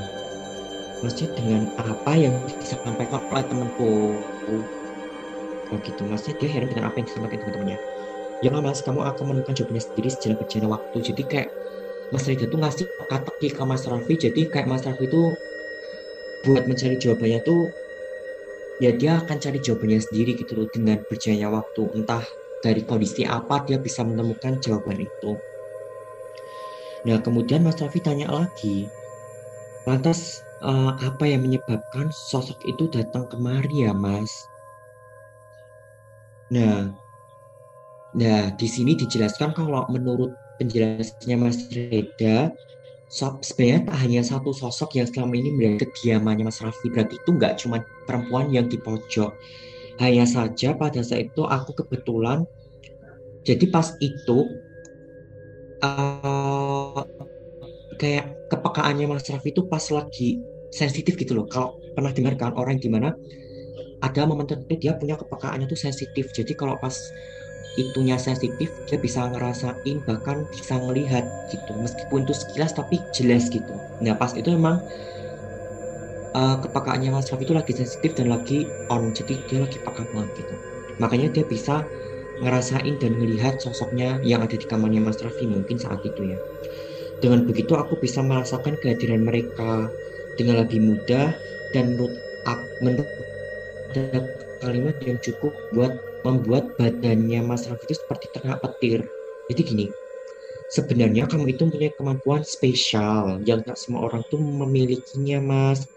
maksudnya 1.01 1.31
dengan 1.37 1.63
apa 1.81 2.13
yang 2.17 2.35
disampaikan 2.61 3.21
oleh 3.33 3.45
temanku? 3.49 3.91
Oh 5.71 5.79
gitu. 5.81 6.03
Maksudnya 6.05 6.37
dia 6.43 6.49
heran 6.53 6.69
dengan 6.69 6.85
apa 6.91 7.01
yang 7.01 7.07
disampaikan 7.07 7.39
teman-temannya. 7.47 7.79
Ya 8.41 8.49
nggak 8.49 8.65
mas 8.65 8.81
kamu 8.81 9.01
akan 9.05 9.25
menemukan 9.29 9.53
jawabannya 9.53 9.85
sendiri 9.85 10.09
sejalan 10.09 10.37
berjalan 10.41 10.69
waktu. 10.73 10.97
Jadi 11.13 11.23
kayak 11.29 11.49
Mas 12.11 12.27
Rida 12.27 12.51
tuh 12.51 12.59
ngasih 12.59 12.87
kata 13.07 13.31
ke 13.39 13.63
Mas 13.63 13.85
Raffi. 13.87 14.15
Jadi 14.19 14.51
kayak 14.51 14.67
Mas 14.67 14.83
Raffi 14.83 15.07
itu 15.07 15.23
buat 16.49 16.65
mencari 16.65 16.97
jawabannya 16.97 17.41
tuh 17.45 17.69
ya 18.81 18.97
dia 18.97 19.21
akan 19.21 19.37
cari 19.37 19.61
jawabannya 19.61 20.01
sendiri 20.01 20.41
gitu 20.41 20.57
loh 20.57 20.67
dengan 20.73 21.05
berjalannya 21.07 21.49
waktu. 21.53 21.83
Entah 22.01 22.25
dari 22.61 22.83
kondisi 22.85 23.23
apa 23.29 23.63
dia 23.65 23.79
bisa 23.79 24.03
menemukan 24.03 24.59
jawaban 24.59 25.05
itu. 25.05 25.37
Nah 27.07 27.21
kemudian 27.23 27.63
Mas 27.63 27.79
Raffi 27.79 28.01
tanya 28.03 28.29
lagi 28.33 28.89
lantas 29.89 30.45
uh, 30.65 30.93
apa 31.01 31.25
yang 31.29 31.45
menyebabkan 31.45 32.13
sosok 32.13 32.61
itu 32.69 32.89
datang 32.93 33.29
kemari 33.29 33.89
ya 33.89 33.93
mas? 33.93 34.31
Nah, 36.51 36.91
nah 38.13 38.51
di 38.59 38.67
sini 38.67 38.99
dijelaskan 38.99 39.55
kalau 39.55 39.87
menurut 39.87 40.35
penjelasannya 40.59 41.37
Mas 41.39 41.71
Reda, 41.71 42.51
sebenarnya 43.09 43.87
tak 43.89 43.97
hanya 44.03 44.21
satu 44.27 44.51
sosok 44.51 44.99
yang 44.99 45.07
selama 45.09 45.35
ini 45.39 45.55
berada 45.55 45.87
kediamannya 45.89 46.51
Mas 46.51 46.61
Raffi. 46.61 46.91
Berarti 46.91 47.17
itu 47.17 47.31
nggak 47.31 47.55
cuma 47.63 47.81
perempuan 48.05 48.51
yang 48.51 48.67
di 48.67 48.77
pojok. 48.77 49.31
Hanya 50.03 50.27
saja 50.27 50.75
pada 50.75 51.01
saat 51.01 51.31
itu 51.33 51.47
aku 51.47 51.77
kebetulan, 51.77 52.43
jadi 53.47 53.65
pas 53.71 53.95
itu 54.01 54.49
uh, 55.85 57.05
kayak 58.01 58.25
kepekaannya 58.51 59.05
Mas 59.11 59.27
Raffi 59.33 59.51
itu 59.55 59.63
pas 59.73 59.85
lagi 59.97 60.29
sensitif 60.81 61.15
gitu 61.23 61.33
loh. 61.39 61.47
Kalau 61.53 61.69
pernah 61.95 62.13
dengar 62.17 62.35
kan 62.41 62.53
orang 62.61 62.77
gimana 62.85 63.09
ada 64.07 64.21
momen 64.29 64.47
tertentu 64.49 64.75
dia 64.81 64.93
punya 65.01 65.17
kepekaannya 65.21 65.67
tuh 65.73 65.79
sensitif. 65.81 66.27
Jadi 66.33 66.53
kalau 66.61 66.77
pas 66.83 66.97
itunya 67.79 68.17
sensitif 68.19 68.71
dia 68.89 68.99
bisa 68.99 69.21
ngerasain 69.31 69.97
bahkan 70.09 70.47
bisa 70.55 70.75
ngelihat 70.83 71.25
gitu. 71.53 71.73
Meskipun 71.85 72.25
itu 72.27 72.35
sekilas 72.37 72.73
tapi 72.79 72.97
jelas 73.17 73.49
gitu. 73.53 73.85
Nah 74.05 74.15
pas 74.21 74.33
itu 74.37 74.49
memang 74.57 74.85
uh, 76.37 76.57
kepekaannya 76.65 77.09
Mas 77.15 77.29
Raffi 77.31 77.45
itu 77.47 77.55
lagi 77.61 77.73
sensitif 77.81 78.11
dan 78.19 78.27
lagi 78.35 78.59
on. 78.93 79.03
Jadi 79.17 79.33
dia 79.49 79.59
lagi 79.65 79.79
peka 79.85 80.03
banget 80.11 80.31
gitu. 80.45 80.55
Makanya 81.03 81.29
dia 81.35 81.45
bisa 81.49 81.89
ngerasain 82.43 82.95
dan 83.03 83.13
melihat 83.21 83.55
sosoknya 83.61 84.19
yang 84.25 84.41
ada 84.47 84.57
di 84.57 84.67
kamarnya 84.71 85.01
Mas 85.05 85.19
Raffi 85.25 85.45
mungkin 85.51 85.77
saat 85.79 86.01
itu 86.05 86.23
ya 86.37 86.39
dengan 87.21 87.45
begitu 87.45 87.77
aku 87.77 88.01
bisa 88.01 88.25
merasakan 88.25 88.81
kehadiran 88.81 89.25
mereka 89.25 89.93
dengan 90.41 90.65
lebih 90.65 90.81
mudah 90.81 91.37
dan 91.77 91.95
menurut 91.95 92.17
menurut 92.81 93.09
kalimat 94.61 94.97
yang 95.05 95.21
cukup 95.21 95.53
buat 95.77 95.93
membuat 96.25 96.77
badannya 96.77 97.41
Mas 97.45 97.69
Raffi 97.69 97.89
itu 97.89 97.97
seperti 97.97 98.29
terkena 98.33 98.61
petir. 98.61 99.01
Jadi 99.49 99.61
gini, 99.65 99.87
sebenarnya 100.73 101.27
kamu 101.27 101.57
itu 101.57 101.67
punya 101.69 101.91
kemampuan 101.97 102.45
spesial 102.45 103.41
yang 103.49 103.65
tak 103.65 103.81
semua 103.81 104.09
orang 104.09 104.23
tuh 104.29 104.39
memilikinya 104.39 105.41
Mas. 105.41 105.89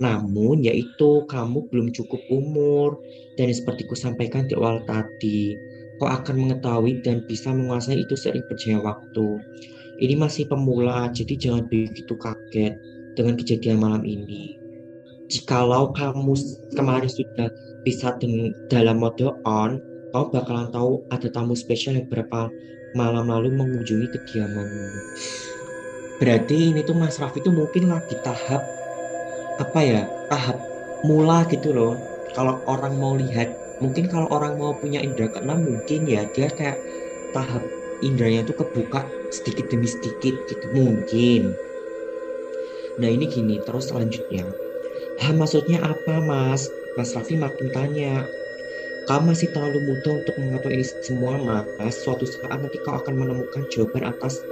Namun 0.00 0.66
yaitu 0.66 1.26
kamu 1.30 1.68
belum 1.70 1.94
cukup 1.94 2.22
umur 2.32 2.98
dan 3.38 3.52
seperti 3.52 3.86
ku 3.86 3.94
sampaikan 3.94 4.48
di 4.50 4.58
awal 4.58 4.82
tadi, 4.88 5.54
kau 6.00 6.08
akan 6.10 6.48
mengetahui 6.48 7.04
dan 7.06 7.22
bisa 7.28 7.54
menguasai 7.54 8.02
itu 8.02 8.18
seiring 8.18 8.42
berjalannya 8.50 8.82
waktu. 8.82 9.26
Ini 10.00 10.16
masih 10.16 10.48
pemula, 10.48 11.12
jadi 11.12 11.36
jangan 11.36 11.68
begitu 11.68 12.16
kaget 12.16 12.80
dengan 13.12 13.36
kejadian 13.36 13.76
malam 13.76 14.02
ini. 14.08 14.56
Jikalau 15.28 15.92
kamu 15.92 16.32
kemarin 16.76 17.08
sudah 17.08 17.48
bisa 17.84 18.16
dalam 18.72 18.96
mode 19.00 19.28
on, 19.44 19.80
kau 20.12 20.28
bakalan 20.32 20.68
tahu 20.72 21.04
ada 21.12 21.28
tamu 21.28 21.56
spesial 21.56 21.96
yang 21.96 22.06
beberapa 22.08 22.48
malam 22.92 23.28
lalu 23.32 23.52
mengunjungi 23.52 24.12
kediamanmu. 24.12 24.88
Berarti 26.20 26.72
ini 26.72 26.80
tuh 26.84 26.96
Mas 26.96 27.16
Raffi 27.16 27.40
tuh 27.40 27.52
mungkin 27.52 27.90
lagi 27.90 28.14
tahap 28.20 28.62
apa 29.58 29.80
ya 29.82 30.06
tahap 30.28 30.56
mula 31.04 31.44
gitu 31.48 31.72
loh. 31.72 31.98
Kalau 32.32 32.64
orang 32.64 32.96
mau 32.96 33.12
lihat, 33.12 33.52
mungkin 33.84 34.08
kalau 34.08 34.24
orang 34.32 34.56
mau 34.56 34.72
punya 34.72 35.04
indera 35.04 35.28
keenam 35.28 35.68
mungkin 35.68 36.08
ya 36.08 36.24
dia 36.32 36.48
kayak 36.48 36.80
tahap 37.36 37.60
indranya 38.02 38.42
tuh 38.44 38.58
kebuka 38.58 39.06
sedikit 39.30 39.70
demi 39.70 39.88
sedikit 39.88 40.34
gitu 40.50 40.66
mungkin. 40.74 41.54
Nah 43.00 43.08
ini 43.08 43.24
gini 43.30 43.56
terus 43.64 43.88
selanjutnya. 43.88 44.44
Hah 45.22 45.32
maksudnya 45.32 45.80
apa 45.80 46.20
mas? 46.20 46.68
Mas 46.98 47.14
Raffi 47.16 47.40
makin 47.40 47.72
tanya. 47.72 48.26
Kamu 49.08 49.34
masih 49.34 49.50
terlalu 49.50 49.82
muda 49.82 50.22
untuk 50.22 50.34
mengatur 50.38 50.70
ini 50.74 50.84
semua 50.84 51.38
mas. 51.40 51.96
Suatu 52.02 52.28
saat 52.28 52.58
nanti 52.58 52.78
kau 52.84 52.98
akan 52.98 53.14
menemukan 53.16 53.64
jawaban 53.72 54.12
atas 54.12 54.42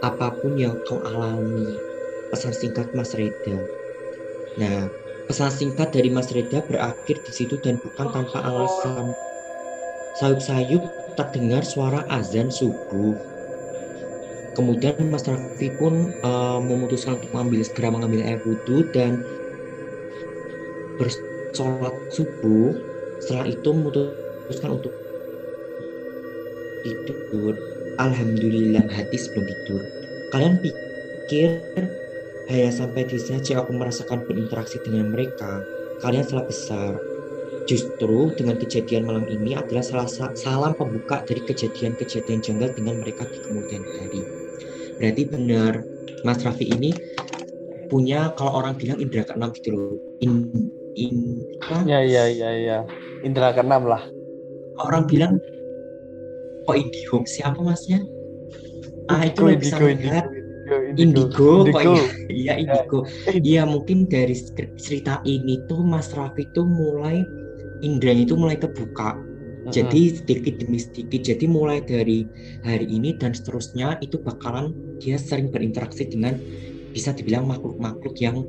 apa 0.00 0.32
pun 0.40 0.56
yang 0.56 0.80
kau 0.88 1.02
alami. 1.04 1.76
Pesan 2.30 2.54
singkat 2.54 2.94
Mas 2.94 3.10
Reda. 3.18 3.58
Nah, 4.54 4.86
pesan 5.26 5.50
singkat 5.50 5.90
dari 5.90 6.08
Mas 6.14 6.30
Reda 6.30 6.62
berakhir 6.62 7.18
di 7.26 7.32
situ 7.34 7.58
dan 7.58 7.76
bukan 7.82 8.06
tanpa 8.14 8.38
alasan. 8.46 9.12
Sayup-sayup 10.18 10.82
terdengar 11.28 11.62
suara 11.66 12.08
azan 12.08 12.48
subuh. 12.48 13.16
Kemudian 14.56 14.96
Mas 15.12 15.28
Raffi 15.28 15.70
pun 15.78 16.10
uh, 16.26 16.58
memutuskan 16.58 17.20
untuk 17.20 17.30
mengambil 17.32 17.60
segera 17.62 17.88
mengambil 17.92 18.20
air 18.26 18.40
wudhu 18.42 18.88
dan 18.90 19.22
bersolat 20.98 21.94
subuh. 22.10 22.74
Setelah 23.20 23.46
itu 23.52 23.68
memutuskan 23.70 24.70
untuk 24.80 24.92
tidur. 26.84 27.54
Alhamdulillah 28.00 28.88
hati 28.88 29.16
sebelum 29.16 29.44
tidur. 29.44 29.82
Kalian 30.32 30.56
pikir 30.60 31.60
hanya 32.50 32.70
sampai 32.74 33.06
di 33.06 33.20
sini 33.20 33.38
saja 33.38 33.62
aku 33.62 33.76
merasakan 33.76 34.26
berinteraksi 34.26 34.82
dengan 34.82 35.12
mereka. 35.14 35.62
Kalian 36.02 36.24
salah 36.26 36.46
besar. 36.48 37.09
Justru 37.68 38.32
dengan 38.34 38.56
kejadian 38.56 39.04
malam 39.04 39.26
ini 39.28 39.56
adalah 39.56 39.84
salah 39.84 40.08
salam 40.36 40.72
pembuka 40.74 41.22
dari 41.24 41.44
kejadian-kejadian 41.44 42.40
janggal 42.40 42.70
dengan 42.72 43.00
mereka 43.00 43.28
di 43.28 43.38
kemudian 43.44 43.84
hari. 43.84 44.22
Berarti 45.00 45.22
benar 45.28 45.84
Mas 46.24 46.40
Raffi 46.44 46.68
ini 46.68 46.92
punya 47.88 48.32
kalau 48.38 48.62
orang 48.62 48.76
bilang 48.78 49.00
indera 49.00 49.26
keenam 49.26 49.50
gitu 49.56 49.70
loh. 49.74 49.92
In, 50.22 50.50
in 50.94 51.42
apa? 51.64 51.84
Ya 51.84 52.00
ya 52.04 52.24
ya 52.30 52.50
ya. 52.54 52.78
Indera 53.24 53.52
keenam 53.56 53.88
lah. 53.88 54.04
Orang 54.80 55.08
bilang 55.08 55.40
kok 56.64 56.76
indigo 56.76 57.24
siapa 57.26 57.60
masnya? 57.60 58.00
Ah 59.10 59.26
itu 59.26 59.42
indigo, 59.48 59.58
bisa 59.58 59.76
lihat 59.80 60.26
Indigo, 60.70 61.66
indigo, 61.66 61.66
indigo. 61.66 61.94
iya 62.30 62.54
indigo. 62.54 62.98
Iya 63.26 63.62
mungkin 63.66 64.06
dari 64.06 64.38
cerita 64.78 65.18
ini 65.26 65.58
tuh 65.66 65.82
Mas 65.82 66.14
Raffi 66.14 66.46
tuh 66.54 66.62
mulai 66.62 67.26
indranya 67.80 68.24
itu 68.24 68.36
mulai 68.36 68.56
kebuka 68.56 69.16
jadi 69.68 70.16
sedikit 70.16 70.56
demi 70.56 70.80
sedikit 70.80 71.20
jadi 71.20 71.44
mulai 71.44 71.84
dari 71.84 72.24
hari 72.64 72.88
ini 72.88 73.12
dan 73.20 73.36
seterusnya 73.36 74.00
itu 74.00 74.16
bakalan 74.24 74.72
dia 74.98 75.20
sering 75.20 75.52
berinteraksi 75.52 76.08
dengan 76.08 76.40
bisa 76.90 77.12
dibilang 77.12 77.46
makhluk-makhluk 77.46 78.16
yang 78.18 78.42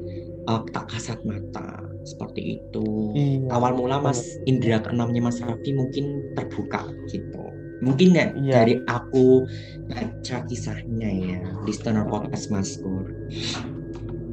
uh, 0.47 0.63
tak 0.73 0.89
kasat 0.89 1.19
mata 1.27 1.83
seperti 2.01 2.57
itu. 2.57 3.13
Iya. 3.13 3.53
awal 3.53 3.77
mula 3.77 4.01
mas 4.01 4.25
indra 4.49 4.81
keenamnya 4.81 5.21
mas 5.21 5.37
Raffi 5.37 5.69
mungkin 5.75 6.33
terbuka 6.33 6.89
gitu. 7.11 7.43
Mungkin 7.85 8.13
nggak 8.17 8.29
iya. 8.41 8.53
dari 8.53 8.75
aku 8.89 9.45
baca 9.89 10.37
kisahnya 10.49 11.09
ya 11.11 11.37
listener 11.65 12.05
podcast 12.09 12.49
maskur 12.49 13.09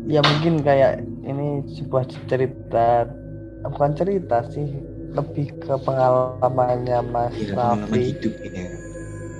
ya 0.08 0.24
mungkin 0.24 0.64
kayak 0.64 1.04
ini 1.28 1.60
sebuah 1.68 2.08
cerita 2.32 3.04
bukan 3.66 3.92
cerita 3.98 4.46
sih 4.54 4.68
lebih 5.12 5.50
ke 5.58 5.74
pengalamannya 5.82 7.00
Mas 7.10 7.34
ya, 7.34 7.56
Raffi. 7.56 8.14
hidup 8.14 8.34
ya. 8.44 8.66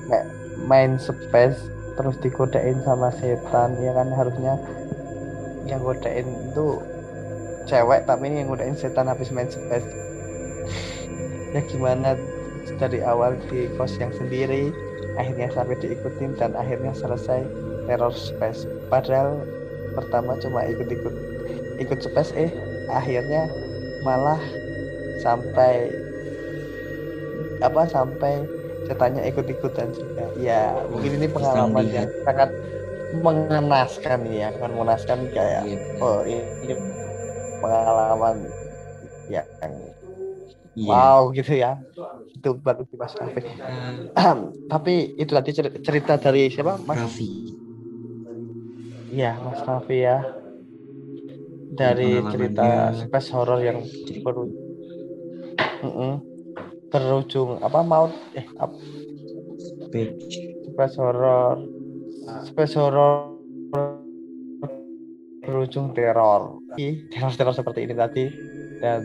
kayak 0.09 0.27
main 0.67 0.97
space 0.99 1.61
terus 1.95 2.17
digodain 2.25 2.79
sama 2.83 3.13
setan 3.15 3.79
ya 3.79 3.93
kan? 3.95 4.09
Harusnya 4.11 4.59
yang 5.69 5.85
godain 5.85 6.25
itu 6.25 6.81
cewek 7.69 8.09
tapi 8.09 8.33
ini 8.33 8.43
yang 8.43 8.49
godain 8.51 8.75
setan 8.75 9.07
habis 9.07 9.31
main 9.31 9.47
space. 9.47 9.87
Ya 11.55 11.61
gimana 11.69 12.17
dari 12.79 13.01
awal 13.01 13.37
di 13.49 13.67
kos 13.77 13.97
yang 13.99 14.13
sendiri 14.13 14.71
akhirnya 15.19 15.51
sampai 15.51 15.77
diikutin 15.81 16.37
dan 16.39 16.55
akhirnya 16.55 16.95
selesai 16.97 17.45
teror 17.87 18.15
space. 18.15 18.65
Padahal 18.89 19.43
pertama 19.95 20.39
cuma 20.41 20.65
ikut-ikut 20.65 21.15
ikut 21.79 21.99
space 22.03 22.33
eh 22.35 22.51
akhirnya 22.89 23.47
malah 24.05 24.41
sampai 25.19 25.91
apa 27.59 27.83
sampai 27.91 28.33
ceritanya 28.87 29.23
ikut-ikutan 29.29 29.89
juga. 29.93 30.25
Ya 30.39 30.87
mungkin 30.89 31.19
ini 31.19 31.27
pengalaman 31.29 31.87
yang 31.91 32.09
sangat 32.25 32.51
mengenaskan 33.13 34.21
ya 34.29 34.49
kan 34.53 34.71
mengenaskan 34.73 35.19
kayak 35.33 35.63
iya, 35.65 35.77
oh 36.01 36.23
ini 36.29 36.75
pengalaman 37.61 38.37
yang 39.29 39.49
yeah. 40.75 40.87
wow 40.89 41.21
gitu 41.35 41.53
ya. 41.59 41.81
Itu 42.39 42.55
baru 42.63 42.87
di 42.87 42.95
Mas 42.95 43.15
Raffi 43.19 43.43
uh, 44.17 44.37
tapi 44.71 45.19
itu 45.19 45.33
tadi 45.35 45.51
cerita 45.83 46.15
dari 46.23 46.49
siapa 46.53 46.79
Mas? 46.87 46.99
Raffi 47.03 47.29
Iya 49.09 49.41
Mas 49.43 49.61
Raffi 49.67 49.97
ya 50.05 50.17
dari 51.73 52.21
cerita 52.33 52.95
space 52.97 53.29
horror 53.35 53.61
yang 53.61 53.85
baru. 54.25 54.45
Mm 55.79 55.93
-mm. 55.95 56.13
berujung 56.89 57.61
apa 57.61 57.85
maut 57.85 58.17
eh 58.33 58.49
apa 58.57 58.73
space 60.73 60.97
horror 60.97 61.61
space 62.49 62.75
horror 62.81 63.37
berujung 65.45 65.97
teror. 65.97 66.61
Teror 67.13 67.33
teror 67.37 67.55
seperti 67.57 67.89
ini 67.89 67.95
tadi. 67.97 68.25
Dan 68.79 69.01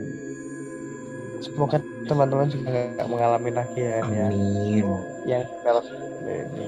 semoga 1.43 1.79
teman-teman 2.07 2.47
juga 2.51 2.87
nggak 2.99 3.09
mengalami 3.09 3.51
lagi 3.51 3.79
ya 3.83 3.99
Amin. 4.03 4.85
ya 5.27 5.39
teror 5.63 5.83
ini. 6.23 6.67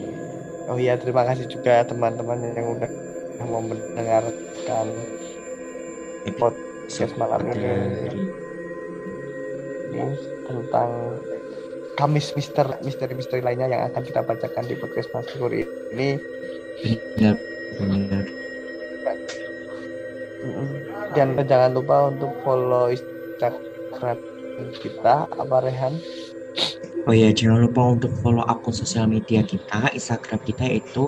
Oh 0.66 0.80
iya 0.80 0.98
terima 0.98 1.24
kasih 1.28 1.46
juga 1.46 1.86
teman-teman 1.86 2.42
yang 2.56 2.76
udah 2.76 2.92
mau 3.46 3.62
mendengarkan 3.62 4.88
podcast 6.34 7.14
malam 7.20 7.46
ini 7.54 7.74
ini 9.94 10.06
tentang 10.46 10.90
Kamis 11.96 12.36
Mister 12.36 12.68
misteri-misteri 12.84 13.40
lainnya 13.40 13.72
yang 13.72 13.88
akan 13.88 14.04
kita 14.04 14.20
bacakan 14.20 14.68
di 14.68 14.76
podcast 14.76 15.08
Mas 15.16 15.32
Guri 15.40 15.64
ini. 15.96 16.20
Benar, 16.84 17.36
benar. 17.80 18.26
Dan 21.16 21.40
jangan 21.48 21.72
lupa 21.72 22.12
untuk 22.12 22.36
follow 22.44 22.92
Instagram 22.92 24.20
kita 24.84 25.24
apa 25.32 25.56
Rehan? 25.64 25.96
Oh 27.06 27.14
iya, 27.16 27.32
jangan 27.32 27.64
lupa 27.64 27.96
untuk 27.96 28.12
follow 28.20 28.44
akun 28.44 28.76
sosial 28.76 29.08
media 29.08 29.46
kita, 29.46 29.94
Instagram 29.96 30.42
kita 30.44 30.68
yaitu 30.68 31.08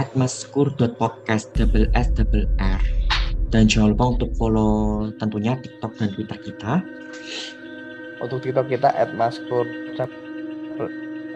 atmaskur.podcast 0.00 1.52
double 1.52 1.90
S 1.92 2.08
double 2.16 2.48
R. 2.56 2.95
Dan 3.46 3.70
jangan 3.70 3.94
lupa 3.94 4.04
untuk 4.18 4.30
follow 4.34 5.06
tentunya 5.22 5.54
TikTok 5.54 5.92
dan 6.02 6.08
Twitter 6.10 6.38
kita. 6.42 6.72
Untuk 8.18 8.42
TikTok 8.42 8.66
kita 8.66 8.90
maskur 9.14 9.62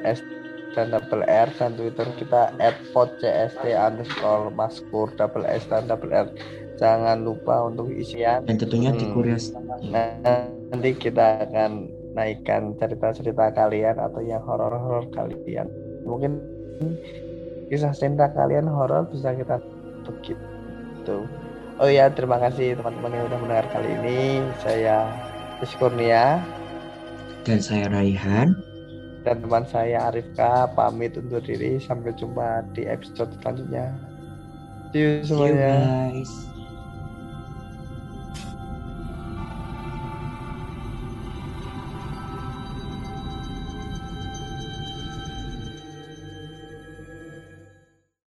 s 0.03 0.19
dan 0.75 0.91
double 0.91 1.23
r. 1.23 1.49
Dan 1.55 1.79
Twitter 1.79 2.11
kita 2.19 2.51
podcst 2.91 3.63
underscore 3.63 4.51
maskur 4.51 5.07
double 5.15 5.47
s 5.47 5.63
dan 5.71 5.87
double 5.87 6.11
r. 6.11 6.27
Jangan 6.83 7.23
lupa 7.23 7.71
untuk 7.71 7.93
isian. 7.95 8.43
Dan 8.49 8.59
tentunya 8.59 8.91
di 8.91 9.07
kurios 9.15 9.55
nah, 9.87 10.11
nanti 10.75 10.97
kita 10.97 11.47
akan 11.47 11.87
naikkan 12.19 12.75
cerita-cerita 12.75 13.55
kalian 13.55 14.03
atau 14.03 14.19
yang 14.19 14.43
horor-horor 14.43 15.07
kalian. 15.15 15.71
Mungkin 16.03 16.43
kisah 17.71 17.95
cinta 17.95 18.27
kalian 18.35 18.67
horor 18.67 19.07
bisa 19.07 19.31
kita 19.31 19.63
begitu 20.03 21.29
oh 21.79 21.87
ya 21.87 22.11
terima 22.11 22.43
kasih 22.43 22.75
teman-teman 22.75 23.15
yang 23.15 23.25
sudah 23.31 23.39
mendengar 23.39 23.67
kali 23.71 23.91
ini 24.03 24.43
saya 24.65 25.07
Rizky 25.63 25.79
Kurnia 25.79 26.43
dan 27.45 27.59
saya 27.61 27.89
Raihan. 27.89 28.57
Dan 29.21 29.45
teman 29.45 29.69
saya 29.69 30.09
Arifka 30.09 30.69
pamit 30.73 31.17
undur 31.17 31.45
diri. 31.45 31.77
Sampai 31.81 32.17
jumpa 32.17 32.65
di 32.73 32.89
episode 32.89 33.33
selanjutnya. 33.41 33.93
See 34.93 35.01
you 35.01 35.11
semuanya. 35.25 35.73
See 36.13 36.25
you 36.25 36.25
guys. 36.25 36.50